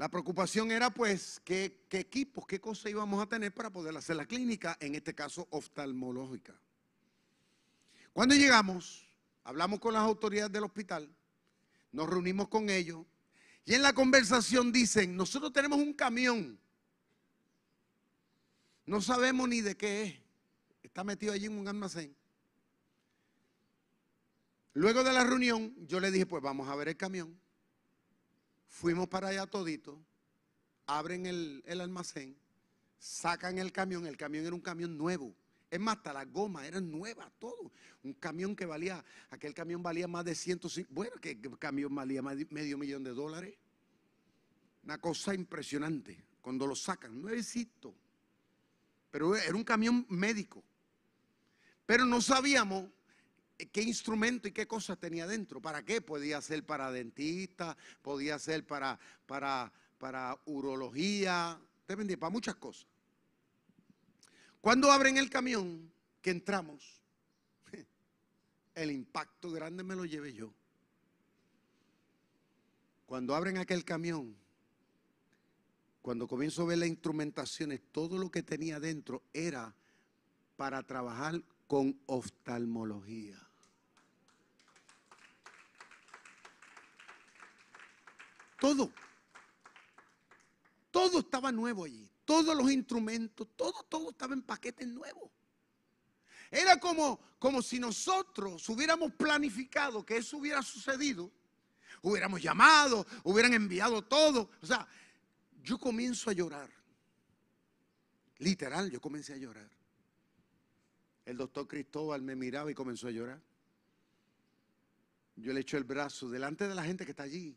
[0.00, 4.24] La preocupación era pues qué, equipos, qué cosas íbamos a tener para poder hacer la
[4.24, 6.58] clínica, en este caso oftalmológica.
[8.14, 9.06] Cuando llegamos,
[9.44, 11.14] hablamos con las autoridades del hospital,
[11.92, 13.04] nos reunimos con ellos
[13.66, 16.58] y en la conversación dicen, nosotros tenemos un camión,
[18.86, 20.14] no sabemos ni de qué es,
[20.82, 22.16] está metido allí en un almacén.
[24.72, 27.38] Luego de la reunión, yo le dije, pues vamos a ver el camión.
[28.70, 30.00] Fuimos para allá todito,
[30.86, 32.36] abren el, el almacén,
[32.98, 35.34] sacan el camión, el camión era un camión nuevo.
[35.68, 37.72] Es más, hasta las gomas eran nuevas, todo.
[38.04, 42.38] Un camión que valía, aquel camión valía más de 150, bueno, que camión valía más
[42.38, 43.54] de medio millón de dólares.
[44.84, 46.24] Una cosa impresionante.
[46.40, 47.92] Cuando lo sacan, nuevecito.
[49.10, 50.62] Pero era un camión médico.
[51.84, 52.88] Pero no sabíamos
[53.68, 55.60] qué instrumento y qué cosas tenía dentro.
[55.60, 56.00] ¿Para qué?
[56.00, 62.86] Podía ser para dentista, podía ser para, para, para urología, para muchas cosas.
[64.60, 67.00] Cuando abren el camión, que entramos,
[68.74, 70.52] el impacto grande me lo llevé yo.
[73.06, 74.36] Cuando abren aquel camión,
[76.02, 79.74] cuando comienzo a ver las instrumentaciones, todo lo que tenía dentro era
[80.56, 83.49] para trabajar con oftalmología.
[88.60, 88.92] Todo.
[90.90, 95.32] Todo estaba nuevo allí todos los instrumentos, todo, todo estaba en paquetes nuevos.
[96.48, 101.28] Era como, como si nosotros hubiéramos planificado que eso hubiera sucedido,
[102.02, 104.48] hubiéramos llamado, hubieran enviado todo.
[104.62, 104.86] O sea,
[105.60, 106.70] yo comienzo a llorar.
[108.38, 109.68] Literal, yo comencé a llorar.
[111.24, 113.40] El doctor Cristóbal me miraba y comenzó a llorar.
[115.34, 117.56] Yo le echo el brazo delante de la gente que está allí.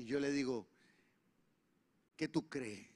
[0.00, 0.66] Y yo le digo,
[2.16, 2.88] ¿qué tú crees?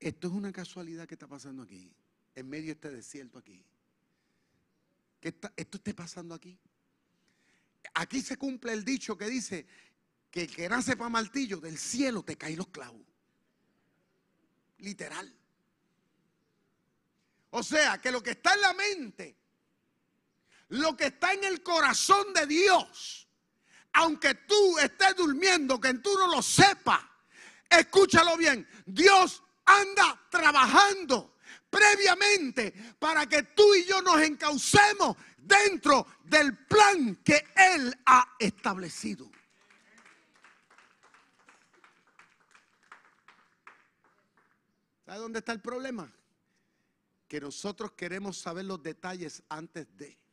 [0.00, 1.94] Esto es una casualidad que está pasando aquí,
[2.34, 3.64] en medio de este desierto aquí.
[5.20, 6.58] Que esto esté pasando aquí.
[7.94, 9.64] Aquí se cumple el dicho que dice
[10.28, 13.06] que el que nace para martillo, del cielo te caen los clavos.
[14.78, 15.32] Literal.
[17.50, 19.36] O sea, que lo que está en la mente,
[20.70, 23.23] lo que está en el corazón de Dios,
[23.94, 27.00] aunque tú estés durmiendo, que tú no lo sepas,
[27.70, 31.36] escúchalo bien, Dios anda trabajando
[31.70, 39.30] previamente para que tú y yo nos encaucemos dentro del plan que Él ha establecido.
[45.06, 46.10] ¿Sabe dónde está el problema?
[47.28, 50.23] Que nosotros queremos saber los detalles antes de.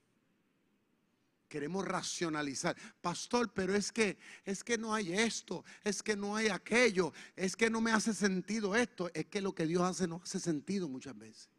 [1.51, 2.77] Queremos racionalizar.
[3.01, 7.57] Pastor, pero es que es que no hay esto, es que no hay aquello, es
[7.57, 10.87] que no me hace sentido esto, es que lo que Dios hace no hace sentido
[10.87, 11.49] muchas veces.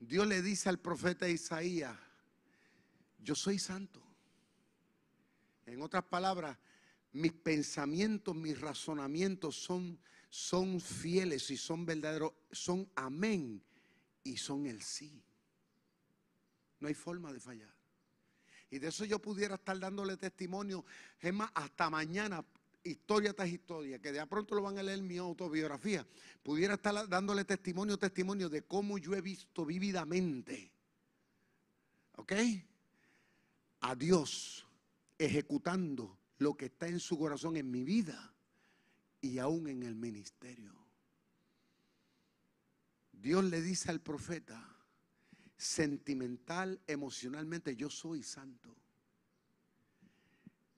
[0.00, 1.94] Dios le dice al profeta Isaías,
[3.18, 4.02] yo soy santo.
[5.66, 6.56] En otras palabras,
[7.12, 13.62] mis pensamientos, mis razonamientos son, son fieles y son verdaderos, son amén
[14.24, 15.25] y son el sí.
[16.80, 17.74] No hay forma de fallar.
[18.70, 20.84] Y de eso yo pudiera estar dándole testimonio,
[21.20, 22.44] es más, hasta mañana,
[22.82, 26.06] historia tras historia, que de pronto lo van a leer mi autobiografía,
[26.42, 30.72] pudiera estar dándole testimonio, testimonio de cómo yo he visto vividamente,
[32.16, 32.32] ¿ok?
[33.80, 34.66] A Dios
[35.18, 38.34] ejecutando lo que está en su corazón en mi vida
[39.20, 40.74] y aún en el ministerio.
[43.12, 44.75] Dios le dice al profeta,
[45.56, 48.76] sentimental, emocionalmente, yo soy santo.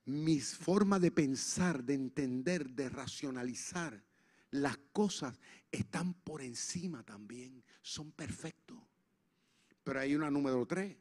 [0.04, 4.02] Mis formas de pensar, de entender, de racionalizar,
[4.50, 5.38] las cosas
[5.70, 8.78] están por encima también, son perfectos.
[9.84, 10.96] Pero hay una número tres.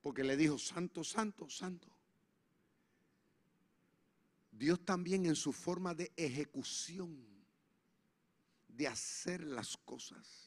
[0.00, 1.88] Porque le dijo, santo, santo, santo.
[4.52, 7.16] Dios también en su forma de ejecución,
[8.68, 10.45] de hacer las cosas,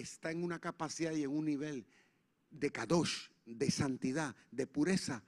[0.00, 1.86] está en una capacidad y en un nivel
[2.50, 5.22] de kadosh, de santidad, de pureza,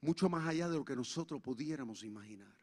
[0.00, 2.54] mucho más allá de lo que nosotros pudiéramos imaginar.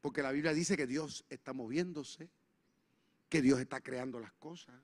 [0.00, 2.30] Porque la Biblia dice que Dios está moviéndose,
[3.28, 4.74] que Dios está creando las cosas.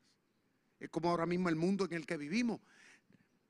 [0.79, 2.61] Es como ahora mismo el mundo en el que vivimos.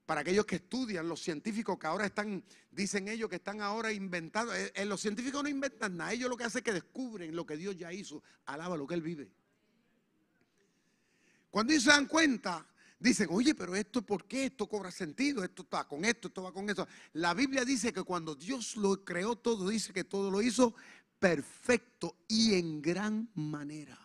[0.06, 4.54] Para aquellos que estudian, los científicos que ahora están, dicen ellos que están ahora inventando.
[4.54, 7.46] Eh, eh, los científicos no inventan nada, ellos lo que hacen es que descubren lo
[7.46, 8.22] que Dios ya hizo.
[8.44, 9.30] Alaba lo que Él vive.
[11.52, 12.66] Cuando ellos se dan cuenta,
[12.98, 15.44] dicen, oye, pero esto, ¿por qué esto cobra sentido?
[15.44, 16.88] Esto está con esto, esto va con esto.
[17.12, 20.74] La Biblia dice que cuando Dios lo creó todo, dice que todo lo hizo
[21.18, 24.01] perfecto y en gran manera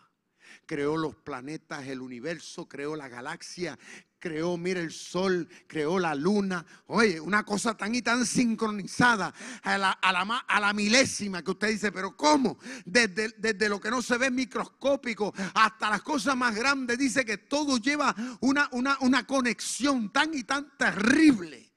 [0.68, 3.78] creó los planetas, el universo, creó la galaxia,
[4.18, 6.64] creó, mira, el sol, creó la luna.
[6.88, 11.90] Oye, una cosa tan y tan sincronizada a la, a la, milésima que usted dice,
[11.90, 12.58] pero ¿cómo?
[12.84, 17.38] Desde, desde, lo que no se ve microscópico hasta las cosas más grandes, dice que
[17.38, 21.67] todo lleva una, una, una conexión tan y tan terrible.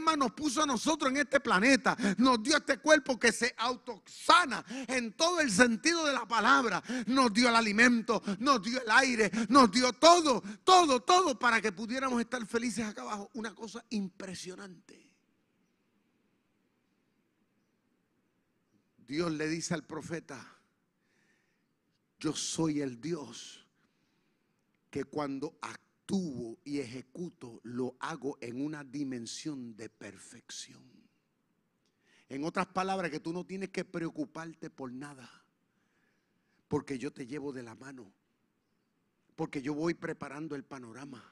[0.00, 4.64] Más, nos puso a nosotros en este planeta, nos dio este cuerpo que se autoxana
[4.88, 6.82] en todo el sentido de la palabra.
[7.06, 11.72] Nos dio el alimento, nos dio el aire, nos dio todo, todo, todo para que
[11.72, 13.30] pudiéramos estar felices acá abajo.
[13.34, 15.10] Una cosa impresionante.
[19.06, 20.56] Dios le dice al profeta,
[22.20, 23.66] yo soy el Dios
[24.90, 25.89] que cuando actúa
[26.64, 30.82] y ejecuto, lo hago en una dimensión de perfección.
[32.28, 35.28] En otras palabras, que tú no tienes que preocuparte por nada,
[36.68, 38.12] porque yo te llevo de la mano,
[39.36, 41.24] porque yo voy preparando el panorama,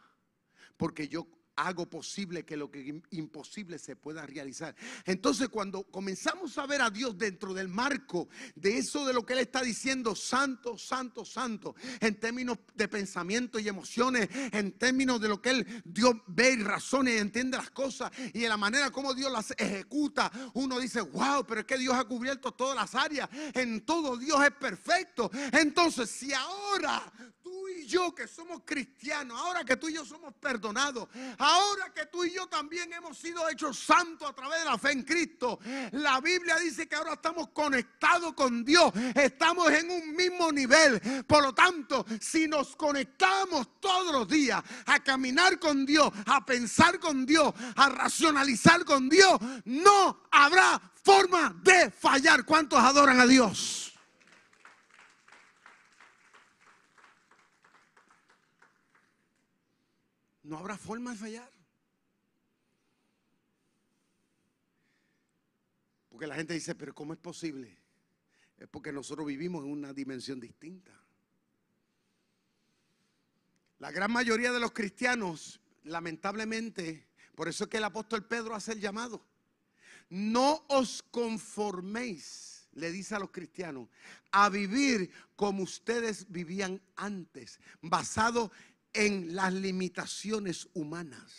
[0.77, 1.27] porque yo
[1.59, 4.75] hago posible que lo que imposible se pueda realizar.
[5.05, 9.33] Entonces cuando comenzamos a ver a Dios dentro del marco de eso de lo que
[9.33, 15.29] Él está diciendo, santo, santo, santo, en términos de pensamiento y emociones, en términos de
[15.29, 18.91] lo que Él Dios ve y razona y entiende las cosas y en la manera
[18.91, 22.95] como Dios las ejecuta, uno dice, wow, pero es que Dios ha cubierto todas las
[22.95, 25.31] áreas, en todo Dios es perfecto.
[25.53, 30.35] Entonces si ahora tú y yo que somos cristianos, ahora que tú y yo somos
[30.35, 31.09] perdonados,
[31.95, 35.03] que tú y yo también hemos sido hechos santos a través de la fe en
[35.03, 35.59] Cristo,
[35.93, 41.01] la Biblia dice que ahora estamos conectados con Dios, estamos en un mismo nivel.
[41.27, 47.01] Por lo tanto, si nos conectamos todos los días a caminar con Dios, a pensar
[47.01, 52.45] con Dios, a racionalizar con Dios, no habrá forma de fallar.
[52.45, 53.98] ¿Cuántos adoran a Dios?
[60.49, 61.53] No habrá forma de fallar.
[66.09, 67.77] Porque la gente dice, pero ¿cómo es posible?
[68.57, 70.91] Es porque nosotros vivimos en una dimensión distinta.
[73.79, 78.73] La gran mayoría de los cristianos, lamentablemente, por eso es que el apóstol Pedro hace
[78.73, 79.23] el llamado.
[80.09, 83.91] No os conforméis, le dice a los cristianos,
[84.33, 88.51] a vivir como ustedes vivían antes, basado
[88.93, 91.33] en las limitaciones humanas,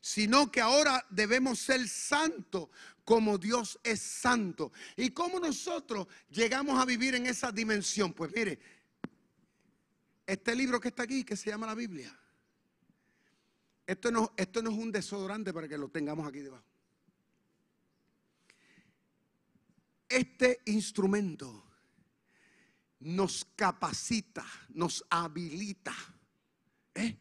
[0.00, 2.68] sino que ahora debemos ser santos
[3.04, 4.72] como Dios es santo.
[4.96, 8.12] ¿Y cómo nosotros llegamos a vivir en esa dimensión?
[8.12, 8.58] Pues mire,
[10.26, 12.16] este libro que está aquí, que se llama la Biblia,
[13.86, 16.64] esto no, esto no es un desodorante para que lo tengamos aquí debajo.
[20.08, 21.65] Este instrumento
[23.00, 25.94] nos capacita, nos habilita,
[26.94, 27.16] ¿eh?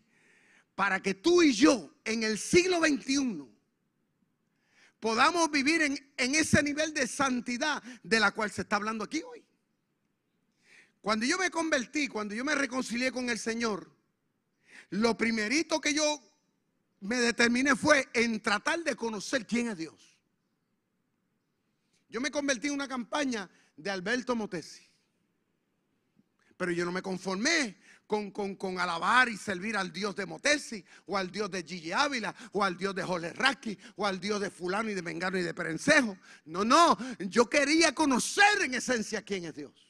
[0.74, 3.46] para que tú y yo en el siglo XXI
[5.00, 9.22] podamos vivir en, en ese nivel de santidad de la cual se está hablando aquí
[9.22, 9.46] hoy.
[11.02, 13.96] Cuando yo me convertí, cuando yo me reconcilié con el Señor,
[14.90, 16.20] lo primerito que yo
[17.02, 20.18] me determiné fue en tratar de conocer quién es Dios.
[22.10, 24.84] Yo me convertí en una campaña de Alberto Motesi.
[26.58, 27.78] Pero yo no me conformé
[28.08, 32.34] con, con, alabar y servir al Dios de Motesi, o al Dios de Gigi Ávila,
[32.52, 35.44] o al Dios de Jole Raki, o al Dios de Fulano y de Mengano y
[35.44, 36.18] de Perencejo.
[36.46, 39.85] No, no, yo quería conocer en esencia quién es Dios.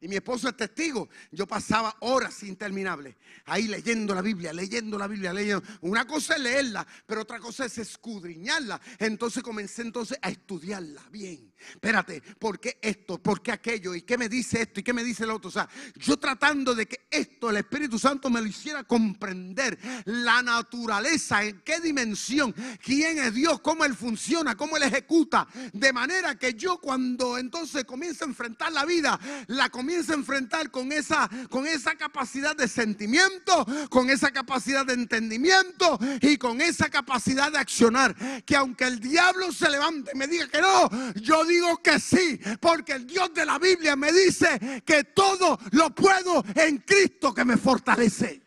[0.00, 1.08] Y mi esposo es testigo.
[1.30, 5.62] Yo pasaba horas interminables ahí leyendo la Biblia, leyendo la Biblia, leyendo.
[5.82, 8.80] Una cosa es leerla, pero otra cosa es escudriñarla.
[8.98, 11.52] Entonces comencé entonces a estudiarla bien.
[11.70, 13.18] Espérate, ¿por qué esto?
[13.18, 13.94] ¿Por qué aquello?
[13.94, 14.80] ¿Y qué me dice esto?
[14.80, 15.48] ¿Y qué me dice el otro?
[15.48, 19.78] O sea, yo tratando de que esto, el Espíritu Santo me lo hiciera comprender.
[20.06, 25.46] La naturaleza, en qué dimensión, quién es Dios, cómo Él funciona, cómo Él ejecuta.
[25.72, 30.16] De manera que yo cuando entonces comienzo a enfrentar la vida, la comienzo comienza a
[30.16, 36.60] enfrentar con esa, con esa capacidad de sentimiento, con esa capacidad de entendimiento y con
[36.60, 38.14] esa capacidad de accionar.
[38.44, 42.40] Que aunque el diablo se levante y me diga que no, yo digo que sí,
[42.60, 47.44] porque el Dios de la Biblia me dice que todo lo puedo en Cristo que
[47.44, 48.42] me fortalece.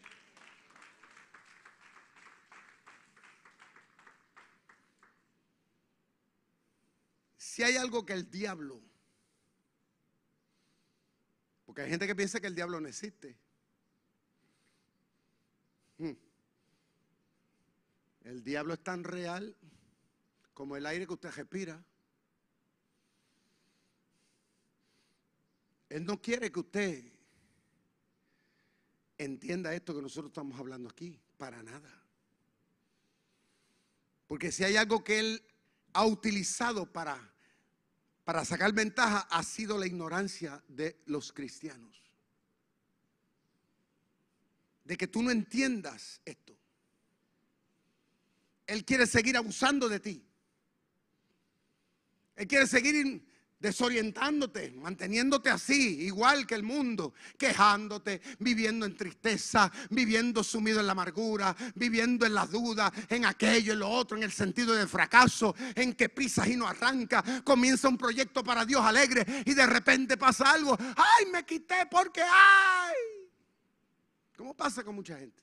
[7.38, 8.83] Si hay algo que el diablo
[11.74, 13.36] porque hay gente que piensa que el diablo no existe.
[15.98, 16.12] Hmm.
[18.26, 19.58] El diablo es tan real
[20.54, 21.84] como el aire que usted respira.
[25.90, 27.12] Él no quiere que usted
[29.18, 31.92] entienda esto que nosotros estamos hablando aquí, para nada.
[34.28, 35.44] Porque si hay algo que él
[35.94, 37.33] ha utilizado para
[38.24, 42.02] para sacar ventaja ha sido la ignorancia de los cristianos.
[44.86, 46.56] De que tú no entiendas esto.
[48.66, 50.26] Él quiere seguir abusando de ti.
[52.36, 53.24] Él quiere seguir
[53.64, 60.92] desorientándote, manteniéndote así, igual que el mundo, quejándote, viviendo en tristeza, viviendo sumido en la
[60.92, 65.56] amargura, viviendo en la duda, en aquello, en lo otro, en el sentido de fracaso,
[65.76, 70.18] en que pisas y no arranca, comienza un proyecto para Dios alegre y de repente
[70.18, 72.96] pasa algo, ay, me quité porque ay.
[74.36, 75.42] ¿Cómo pasa con mucha gente?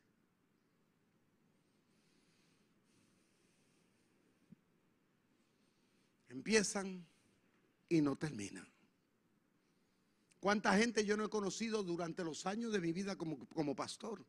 [6.29, 7.10] Empiezan
[7.91, 8.67] y no terminan.
[10.41, 14.25] ¿Cuánta gente yo no he conocido durante los años de mi vida como, como pastor?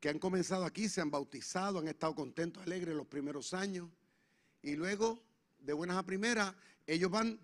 [0.00, 3.90] Que han comenzado aquí, se han bautizado, han estado contentos, alegres los primeros años.
[4.62, 5.22] Y luego,
[5.58, 6.54] de buenas a primeras,
[6.86, 7.38] ellos van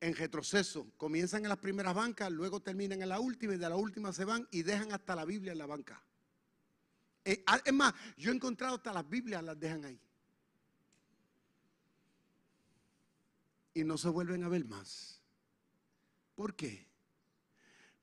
[0.00, 0.86] en retroceso.
[0.98, 4.26] Comienzan en las primeras bancas, luego terminan en la última y de la última se
[4.26, 6.02] van y dejan hasta la Biblia en la banca.
[7.24, 9.98] Eh, es más, yo he encontrado hasta las Biblias las dejan ahí.
[13.76, 15.20] Y no se vuelven a ver más.
[16.34, 16.86] ¿Por qué?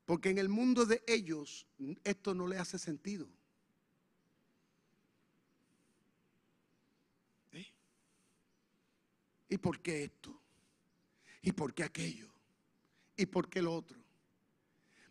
[0.05, 1.65] Porque en el mundo de ellos
[2.03, 3.27] esto no le hace sentido.
[7.53, 7.65] ¿Eh?
[9.49, 10.39] ¿Y por qué esto?
[11.41, 12.31] ¿Y por qué aquello?
[13.17, 14.02] ¿Y por qué lo otro?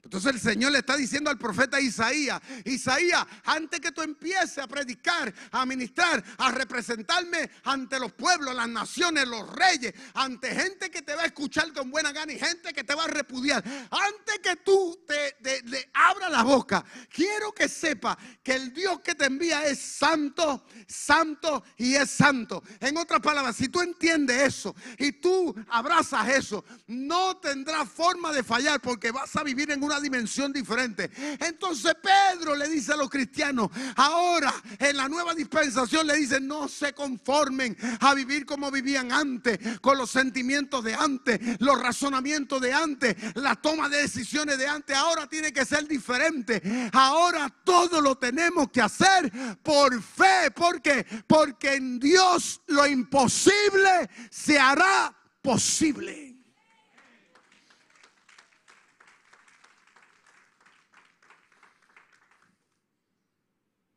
[0.05, 4.67] Entonces el Señor le está diciendo al profeta Isaías, Isaías, antes que tú empieces a
[4.67, 11.03] predicar, a ministrar, a representarme ante los pueblos, las naciones, los reyes, ante gente que
[11.03, 14.39] te va a escuchar con buena gana y gente que te va a repudiar, antes
[14.43, 15.37] que tú te,
[15.67, 20.67] le abra la boca, quiero que sepa que el Dios que te envía es santo,
[20.89, 22.63] santo y es santo.
[22.81, 28.43] En otras palabras, si tú entiendes eso y tú abrazas eso, no tendrás forma de
[28.43, 31.11] fallar porque vas a vivir en una dimensión diferente.
[31.41, 36.69] Entonces Pedro le dice a los cristianos, ahora en la nueva dispensación le dice, no
[36.69, 42.73] se conformen a vivir como vivían antes, con los sentimientos de antes, los razonamientos de
[42.73, 44.97] antes, la toma de decisiones de antes.
[44.97, 46.63] Ahora tiene que ser diferente.
[46.93, 49.31] Ahora todo lo tenemos que hacer
[49.63, 50.51] por fe.
[50.55, 51.07] ¿Por qué?
[51.27, 56.32] Porque en Dios lo imposible se hará posible.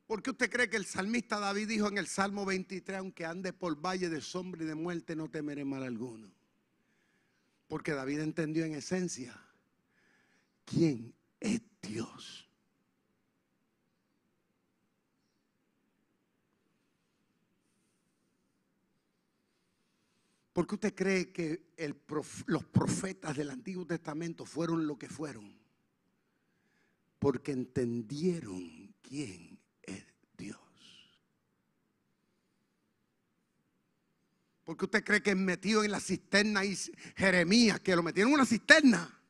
[0.07, 3.53] ¿Por qué usted cree que el salmista David dijo en el Salmo 23, aunque ande
[3.53, 6.31] por valle de sombra y de muerte, no temeré mal alguno?
[7.67, 9.35] Porque David entendió en esencia
[10.63, 12.47] quién es Dios.
[20.53, 21.73] ¿Por qué usted cree que
[22.45, 25.59] los profetas del Antiguo Testamento fueron lo que fueron?
[27.17, 29.54] Porque entendieron quién
[34.65, 36.75] Porque usted cree que metido en la cisterna y
[37.15, 39.21] Jeremías, que lo metieron en una cisterna.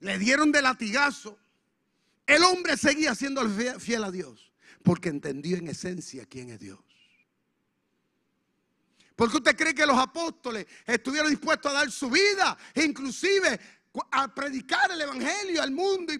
[0.00, 1.38] Le dieron de latigazo.
[2.26, 4.52] El hombre seguía siendo fiel a Dios.
[4.82, 6.80] Porque entendió en esencia quién es Dios.
[9.14, 13.58] Porque usted cree que los apóstoles estuvieron dispuestos a dar su vida, inclusive
[14.10, 16.18] a predicar el Evangelio al mundo y,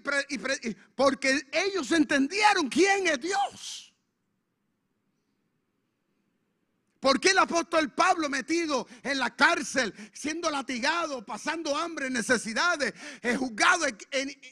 [0.95, 3.86] porque ellos entendieron quién es Dios.
[7.07, 12.93] ¿Por qué el apóstol Pablo metido en la cárcel, siendo latigado, pasando hambre, necesidades,
[13.23, 13.95] eh, juzgado e,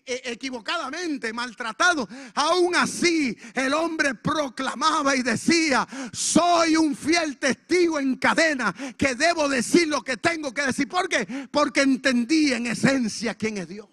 [0.06, 2.08] equivocadamente, maltratado?
[2.32, 9.48] Aún así, el hombre proclamaba y decía, soy un fiel testigo en cadena que debo
[9.48, 10.86] decir lo que tengo que decir.
[10.88, 11.48] ¿Por qué?
[11.50, 13.88] Porque entendí en esencia quién es Dios.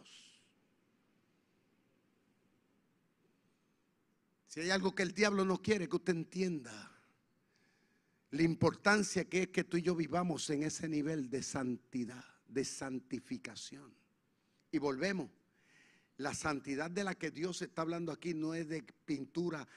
[4.49, 6.91] Si hay algo que el diablo no quiere que usted entienda
[8.32, 12.64] la importancia que es que tú y yo vivamos en ese nivel de santidad, de
[12.64, 13.94] santificación.
[14.72, 15.30] Y volvemos.
[16.18, 19.68] La santidad de la que Dios está hablando aquí no es de pintura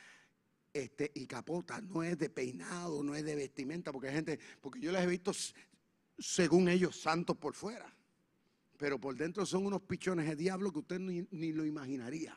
[0.72, 4.80] este, y capota, no es de peinado, no es de vestimenta, porque hay gente, porque
[4.80, 5.32] yo les he visto
[6.18, 7.92] según ellos santos por fuera,
[8.76, 12.36] pero por dentro son unos pichones de diablo que usted ni, ni lo imaginaría.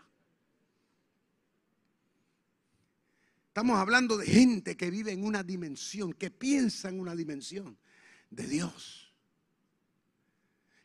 [3.57, 7.75] Estamos hablando de gente que vive en una dimensión, que piensa en una dimensión
[8.29, 9.11] de Dios.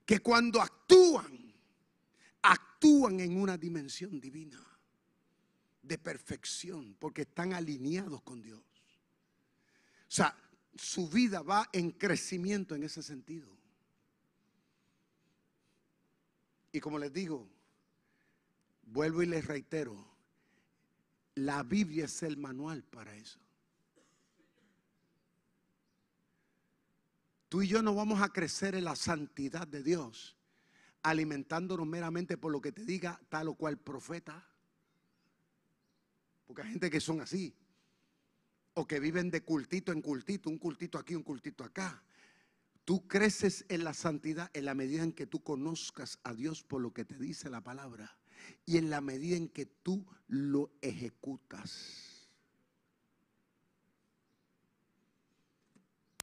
[0.06, 1.52] Que cuando actúan,
[2.40, 4.58] actúan en una dimensión divina,
[5.82, 8.62] de perfección, porque están alineados con Dios.
[8.62, 10.34] O sea,
[10.74, 13.54] su vida va en crecimiento en ese sentido.
[16.72, 17.46] Y como les digo,
[18.84, 20.11] vuelvo y les reitero,
[21.34, 23.38] la Biblia es el manual para eso.
[27.48, 30.36] Tú y yo no vamos a crecer en la santidad de Dios
[31.02, 34.46] alimentándonos meramente por lo que te diga tal o cual profeta.
[36.46, 37.54] Porque hay gente que son así.
[38.74, 42.02] O que viven de cultito en cultito, un cultito aquí, un cultito acá.
[42.84, 46.80] Tú creces en la santidad en la medida en que tú conozcas a Dios por
[46.80, 48.16] lo que te dice la palabra
[48.64, 52.28] y en la medida en que tú lo ejecutas.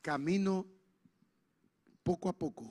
[0.02, 0.66] Camino
[2.04, 2.68] poco a poco,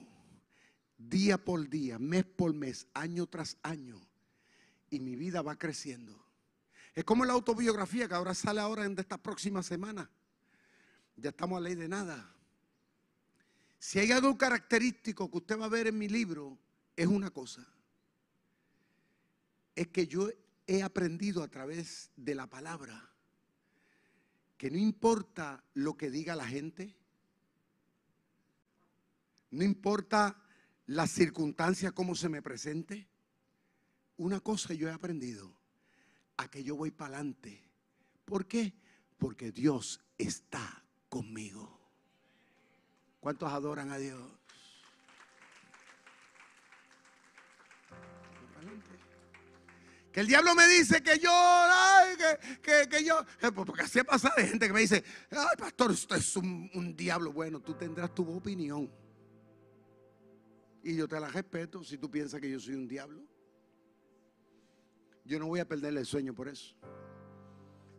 [0.97, 4.01] día por día, mes por mes, año tras año,
[4.91, 6.19] y mi vida va creciendo.
[6.95, 10.11] Es como la autobiografía que ahora sale ahora en esta próxima semana.
[11.17, 12.35] Ya estamos a ley de nada.
[13.79, 16.59] Si hay algo característico que usted va a ver en mi libro,
[16.97, 17.65] es una cosa
[19.79, 20.29] es que yo
[20.67, 23.09] he aprendido a través de la palabra
[24.57, 26.97] que no importa lo que diga la gente,
[29.53, 30.43] no importa
[30.87, 33.07] la circunstancia, cómo se me presente,
[34.17, 35.57] una cosa yo he aprendido,
[36.39, 37.63] a que yo voy para adelante.
[38.25, 38.75] ¿Por qué?
[39.17, 41.79] Porque Dios está conmigo.
[43.21, 44.38] ¿Cuántos adoran a Dios?
[50.19, 52.17] El diablo me dice que yo, ay,
[52.61, 55.93] que, que, yo, eh, pues, porque así pasa de gente que me dice, ay, pastor,
[55.93, 57.33] esto es un, un diablo.
[57.33, 58.91] Bueno, tú tendrás tu opinión.
[60.83, 63.23] Y yo te la respeto si tú piensas que yo soy un diablo.
[65.25, 66.75] Yo no voy a perderle el sueño por eso.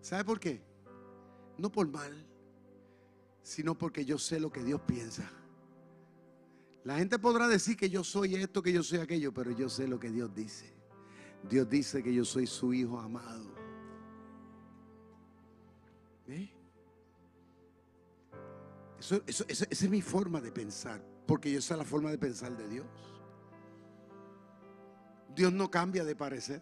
[0.02, 0.62] ¿Sabe por qué?
[1.58, 2.28] No por mal,
[3.44, 5.32] sino porque yo sé lo que Dios piensa.
[6.84, 9.88] La gente podrá decir que yo soy esto, que yo soy aquello, pero yo sé
[9.88, 10.79] lo que Dios dice.
[11.48, 13.50] Dios dice que yo soy su hijo amado.
[19.00, 22.68] Eso, esa es mi forma de pensar, porque esa es la forma de pensar de
[22.68, 22.86] Dios.
[25.36, 26.62] Dios no cambia de parecer.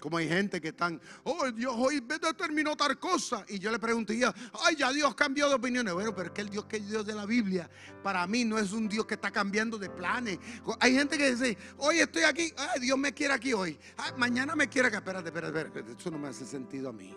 [0.00, 3.44] Como hay gente que están, oh Dios, hoy determinó tal cosa.
[3.48, 4.34] Y yo le preguntaría,
[4.64, 5.92] ay, ya Dios cambió de opiniones.
[5.92, 7.70] Bueno, pero es que el Dios que es Dios de la Biblia,
[8.02, 10.38] para mí no es un Dios que está cambiando de planes.
[10.80, 13.78] Hay gente que dice, hoy estoy aquí, ay, Dios me quiere aquí hoy.
[14.16, 14.98] mañana me quiere acá.
[14.98, 17.14] Espérate, espérate, espérate, eso no me hace sentido a mí.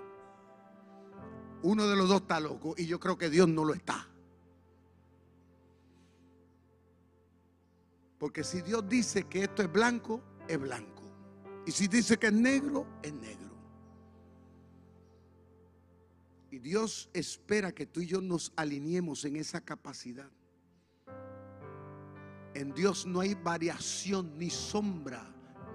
[1.63, 4.07] Uno de los dos está loco y yo creo que Dios no lo está.
[8.19, 10.92] Porque si Dios dice que esto es blanco, es blanco.
[11.65, 13.43] Y si dice que es negro, es negro.
[16.51, 20.29] Y Dios espera que tú y yo nos alineemos en esa capacidad.
[22.53, 25.25] En Dios no hay variación ni sombra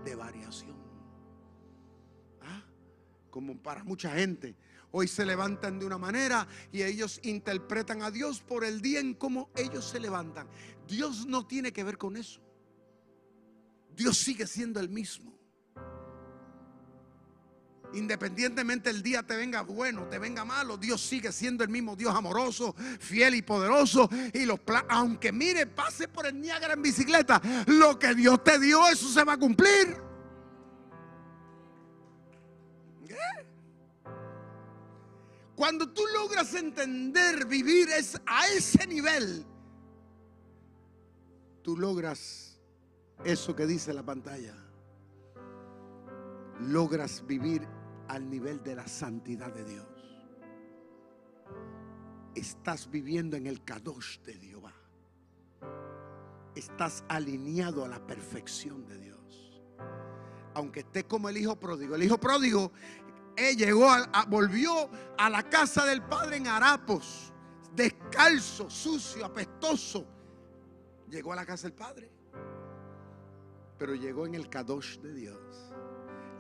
[0.05, 0.77] de variación.
[2.43, 2.63] ¿Ah?
[3.31, 4.55] Como para mucha gente.
[4.91, 9.15] Hoy se levantan de una manera y ellos interpretan a Dios por el día en
[9.15, 10.49] cómo ellos se levantan.
[10.87, 12.41] Dios no tiene que ver con eso.
[13.95, 15.38] Dios sigue siendo el mismo.
[17.95, 22.15] Independientemente el día te venga bueno, te venga malo, Dios sigue siendo el mismo Dios
[22.15, 24.11] amoroso, fiel y poderoso.
[24.35, 28.87] Y los aunque mire, pase por el Niágara en bicicleta, lo que Dios te dio,
[28.89, 30.09] eso se va a cumplir.
[35.59, 39.45] Cuando tú logras entender vivir es a ese nivel,
[41.63, 42.61] tú logras
[43.25, 44.55] eso que dice la pantalla.
[46.61, 47.67] Logras vivir
[48.09, 49.87] al nivel de la santidad de Dios.
[52.35, 54.73] Estás viviendo en el Kadosh de Jehová.
[56.55, 59.63] Estás alineado a la perfección de Dios.
[60.55, 61.95] Aunque estés como el hijo pródigo.
[61.95, 62.73] El hijo pródigo
[63.37, 63.89] eh, llegó,
[64.29, 67.33] volvió a la casa del padre en harapos,
[67.75, 70.05] descalzo, sucio, apestoso.
[71.09, 72.11] Llegó a la casa del padre,
[73.79, 75.68] pero llegó en el Kadosh de Dios.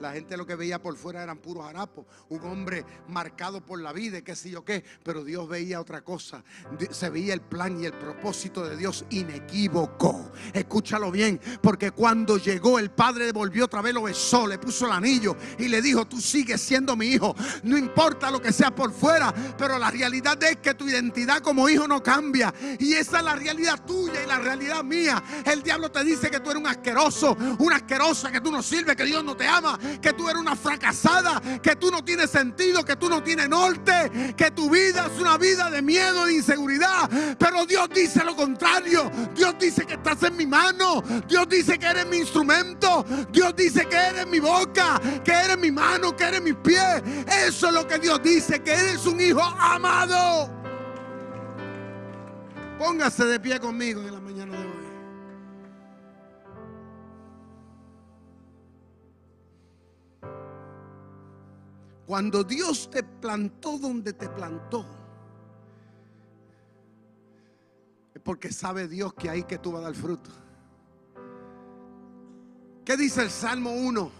[0.00, 2.06] La gente lo que veía por fuera eran puros harapos.
[2.28, 4.84] Un hombre marcado por la vida, qué sé yo qué.
[5.02, 6.44] Pero Dios veía otra cosa.
[6.90, 10.32] Se veía el plan y el propósito de Dios inequívoco.
[10.52, 11.40] Escúchalo bien.
[11.60, 15.68] Porque cuando llegó el padre volvió otra vez, lo besó, le puso el anillo y
[15.68, 17.34] le dijo, tú sigues siendo mi hijo.
[17.64, 19.34] No importa lo que sea por fuera.
[19.56, 22.54] Pero la realidad es que tu identidad como hijo no cambia.
[22.78, 25.22] Y esa es la realidad tuya y la realidad mía.
[25.44, 28.94] El diablo te dice que tú eres un asqueroso, una asquerosa, que tú no sirves,
[28.94, 32.84] que Dios no te ama que tú eres una fracasada, que tú no tienes sentido,
[32.84, 37.08] que tú no tienes norte, que tu vida es una vida de miedo, de inseguridad.
[37.38, 39.10] Pero Dios dice lo contrario.
[39.34, 41.02] Dios dice que estás en mi mano.
[41.26, 43.04] Dios dice que eres mi instrumento.
[43.30, 47.02] Dios dice que eres mi boca, que eres mi mano, que eres mi pie.
[47.46, 50.50] Eso es lo que Dios dice, que eres un hijo amado.
[52.78, 54.67] Póngase de pie conmigo en la mañana de hoy.
[62.08, 64.82] Cuando Dios te plantó donde te plantó,
[68.14, 70.30] es porque sabe Dios que ahí que tú vas a dar fruto.
[72.82, 74.10] ¿Qué dice el Salmo 1?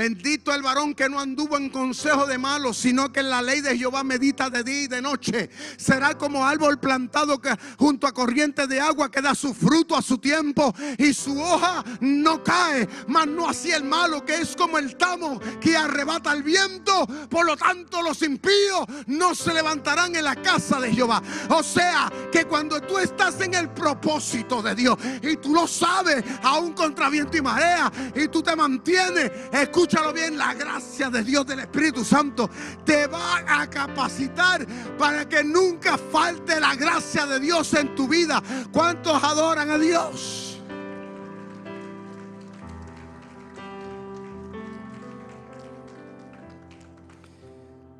[0.00, 3.60] Bendito el varón que no anduvo en consejo de malos, sino que en la ley
[3.60, 5.50] de Jehová medita de día y de noche.
[5.76, 10.00] Será como árbol plantado que, junto a corrientes de agua que da su fruto a
[10.00, 12.88] su tiempo y su hoja no cae.
[13.08, 17.06] Mas no así el malo, que es como el tamo que arrebata el viento.
[17.28, 21.22] Por lo tanto, los impíos no se levantarán en la casa de Jehová.
[21.50, 26.24] O sea, que cuando tú estás en el propósito de Dios y tú lo sabes,
[26.42, 31.24] aún contra viento y marea, y tú te mantienes, escucha escúchalo bien, la gracia de
[31.24, 32.48] Dios del Espíritu Santo
[32.84, 34.64] te va a capacitar
[34.96, 38.40] para que nunca falte la gracia de Dios en tu vida.
[38.72, 40.60] ¿Cuántos adoran a Dios?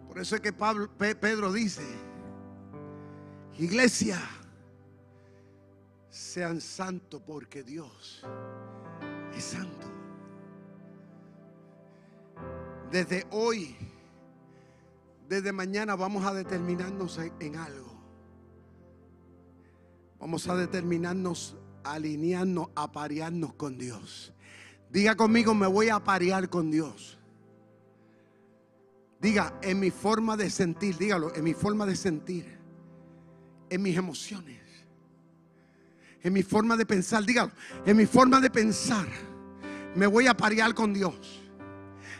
[0.07, 1.82] Por eso es que Pedro dice,
[3.59, 4.20] iglesia,
[6.09, 8.22] sean santos porque Dios
[9.36, 9.89] es santo
[12.91, 13.76] desde hoy,
[15.28, 17.99] desde mañana vamos a determinarnos en, algo.
[20.18, 24.34] Vamos a determinarnos, a alinearnos, a parearnos con Dios.
[24.91, 27.18] Diga conmigo, me voy a parear con Dios.
[29.20, 32.59] Diga, en mi forma de sentir, dígalo, en mi forma de sentir,
[33.68, 34.61] en mis emociones,
[36.22, 37.53] en mi forma de pensar, dígalo,
[37.84, 39.07] en mi forma de pensar,
[39.95, 41.39] me voy a parear con Dios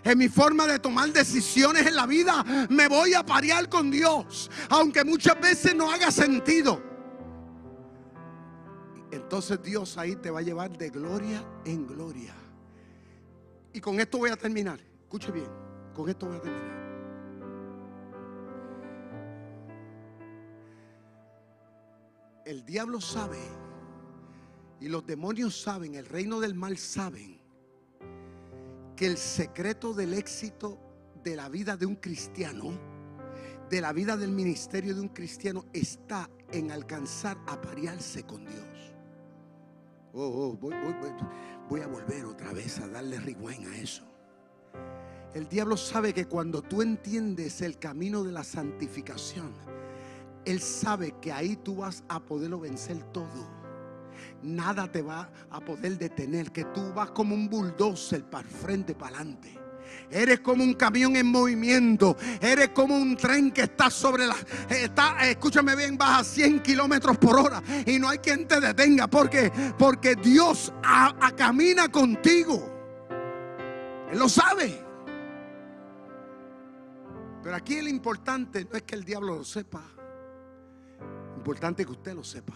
[0.05, 4.51] en mi forma de tomar decisiones en la vida, me voy a parear con Dios,
[4.69, 6.83] aunque muchas veces no haga sentido.
[9.11, 12.35] Entonces Dios ahí te va a llevar de gloria en gloria.
[13.73, 14.81] Y con esto voy a terminar.
[15.03, 15.49] Escuche bien,
[15.95, 16.81] con esto voy a terminar.
[22.45, 23.39] El diablo sabe
[24.81, 27.40] y los demonios saben, el reino del mal saben
[29.01, 30.79] que el secreto del éxito
[31.25, 32.79] de la vida de un cristiano,
[33.71, 38.95] de la vida del ministerio de un cristiano, está en alcanzar a parearse con Dios.
[40.13, 40.59] Oh, oh
[41.71, 44.05] voy, a volver otra vez a darle rigüen a eso.
[45.33, 49.55] El diablo sabe que cuando tú entiendes el camino de la santificación,
[50.45, 53.60] él sabe que ahí tú vas a poderlo vencer todo
[54.43, 58.95] nada te va a poder detener, que tú vas como un bulldozer para el frente,
[58.95, 59.61] para adelante.
[60.11, 62.17] Eres como un camión en movimiento.
[62.41, 64.37] Eres como un tren que está sobre la.
[64.69, 69.07] Está, escúchame bien, vas a 100 kilómetros por hora y no hay quien te detenga.
[69.09, 70.73] porque Porque Dios
[71.37, 72.81] camina contigo.
[74.11, 74.85] Él lo sabe.
[77.43, 79.83] Pero aquí el importante no es que el diablo lo sepa.
[81.37, 82.55] Importante que usted lo sepa.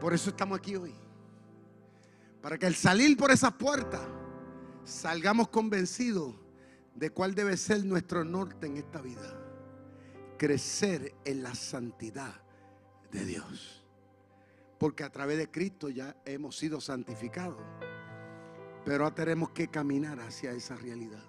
[0.00, 0.94] Por eso estamos aquí hoy.
[2.40, 4.00] Para que al salir por esas puertas
[4.84, 6.34] salgamos convencidos
[6.94, 9.36] de cuál debe ser nuestro norte en esta vida.
[10.38, 12.40] Crecer en la santidad
[13.10, 13.84] de Dios.
[14.78, 17.60] Porque a través de Cristo ya hemos sido santificados.
[18.84, 21.24] Pero ahora tenemos que caminar hacia esa realidad.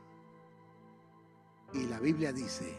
[1.74, 2.76] Y la Biblia dice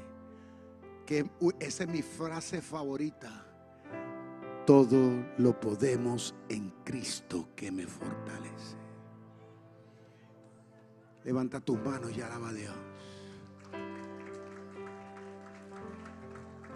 [1.05, 1.29] que
[1.59, 3.50] esa es mi frase favorita.
[4.71, 8.77] Todo lo podemos en Cristo que me fortalece.
[11.25, 12.77] Levanta tus manos y alaba a Dios.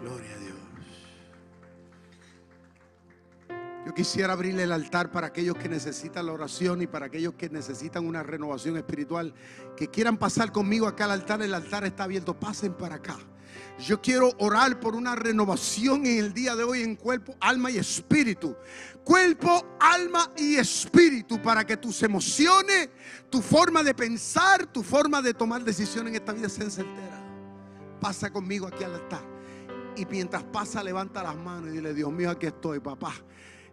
[0.01, 0.57] Gloria a Dios.
[3.85, 7.49] Yo quisiera abrirle el altar para aquellos que necesitan la oración y para aquellos que
[7.49, 9.33] necesitan una renovación espiritual,
[9.77, 11.41] que quieran pasar conmigo acá al altar.
[11.41, 12.37] El altar está abierto.
[12.37, 13.15] Pasen para acá.
[13.79, 17.77] Yo quiero orar por una renovación en el día de hoy en cuerpo, alma y
[17.77, 18.55] espíritu.
[19.03, 22.89] Cuerpo, alma y espíritu para que tus emociones,
[23.29, 27.21] tu forma de pensar, tu forma de tomar decisiones en esta vida sean certeras.
[27.99, 29.35] Pasa conmigo aquí al altar.
[29.95, 33.13] Y mientras pasa, levanta las manos y dile, Dios mío, aquí estoy, papá.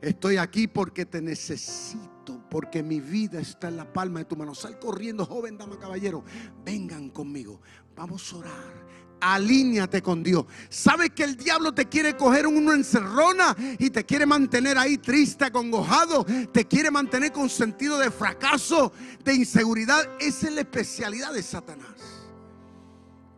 [0.00, 4.52] Estoy aquí porque te necesito, porque mi vida está en la palma de tu mano.
[4.52, 6.24] Sal corriendo, joven, dama, caballero.
[6.64, 7.60] Vengan conmigo.
[7.94, 8.86] Vamos a orar.
[9.24, 10.46] Alíñate con Dios.
[10.68, 15.44] Sabes que el diablo te quiere coger una encerrona y te quiere mantener ahí triste,
[15.44, 16.26] acongojado.
[16.52, 18.92] Te quiere mantener con sentido de fracaso,
[19.24, 20.10] de inseguridad.
[20.18, 21.94] Esa es la especialidad de Satanás.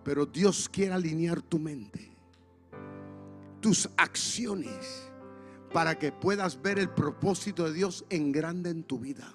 [0.03, 2.16] Pero Dios quiere alinear tu mente,
[3.61, 5.11] tus acciones
[5.70, 9.35] para que puedas ver el propósito de Dios en grande en tu vida.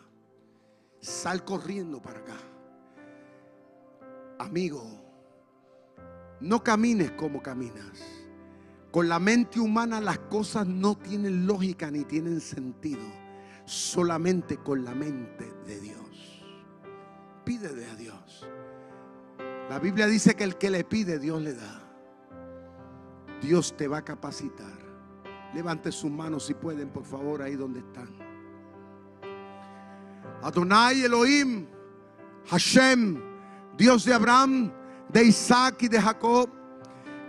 [1.00, 2.38] Sal corriendo para acá.
[4.40, 4.99] Amigo,
[6.42, 8.20] no camines como caminas.
[8.92, 13.06] Con la mente humana las cosas no tienen lógica ni tienen sentido.
[13.66, 16.44] Solamente con la mente de Dios.
[17.46, 18.48] Pídele a Dios.
[19.70, 21.84] La Biblia dice que el que le pide, Dios le da.
[23.42, 24.78] Dios te va a capacitar.
[25.54, 28.10] Levante sus manos si pueden, por favor, ahí donde están.
[30.42, 31.68] Adonai Elohim,
[32.50, 33.22] Hashem,
[33.78, 34.72] Dios de Abraham,
[35.10, 36.50] de Isaac y de Jacob.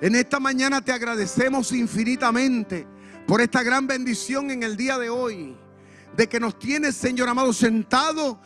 [0.01, 2.87] En esta mañana te agradecemos infinitamente
[3.27, 5.57] por esta gran bendición en el día de hoy.
[6.17, 8.41] De que nos tienes, Señor amado, sentado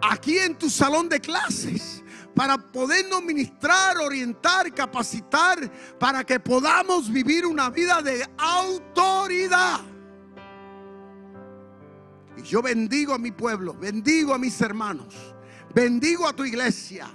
[0.00, 2.02] aquí en tu salón de clases
[2.34, 9.80] para podernos ministrar, orientar, capacitar, para que podamos vivir una vida de autoridad.
[12.36, 15.14] Y yo bendigo a mi pueblo, bendigo a mis hermanos,
[15.74, 17.10] bendigo a tu iglesia.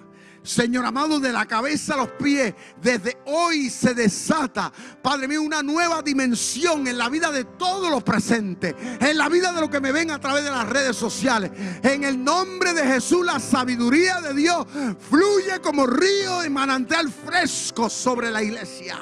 [0.48, 4.72] Señor amado, de la cabeza a los pies, desde hoy se desata,
[5.02, 9.52] Padre mío, una nueva dimensión en la vida de todos los presentes, en la vida
[9.52, 11.52] de los que me ven a través de las redes sociales.
[11.84, 14.66] En el nombre de Jesús, la sabiduría de Dios
[15.10, 18.98] fluye como río y manantial fresco sobre la iglesia.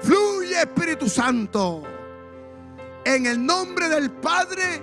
[0.00, 1.82] Fluye Espíritu Santo.
[3.04, 4.82] En el nombre del Padre,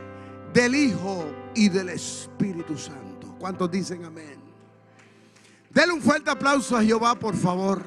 [0.53, 1.25] del Hijo
[1.55, 3.35] y del Espíritu Santo.
[3.39, 4.34] ¿Cuántos dicen amén?
[5.75, 7.83] Denle un fuerte aplauso a Jehová, por favor.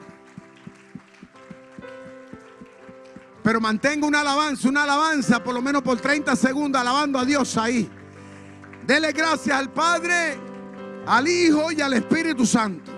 [3.43, 7.57] Pero mantenga una alabanza, una alabanza, por lo menos por 30 segundos, alabando a Dios
[7.57, 7.89] ahí.
[8.87, 10.37] Dele gracias al Padre,
[11.07, 12.93] al Hijo y al Espíritu Santo.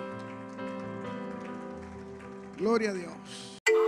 [2.58, 3.12] Gloria a Dios.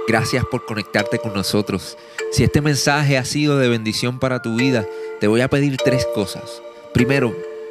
[0.07, 1.99] Gracias por conectarte con nosotros.
[2.31, 4.87] Si este mensaje ha sido de bendición para tu vida,
[5.19, 6.63] te voy a pedir tres cosas.
[6.95, 7.35] Primero,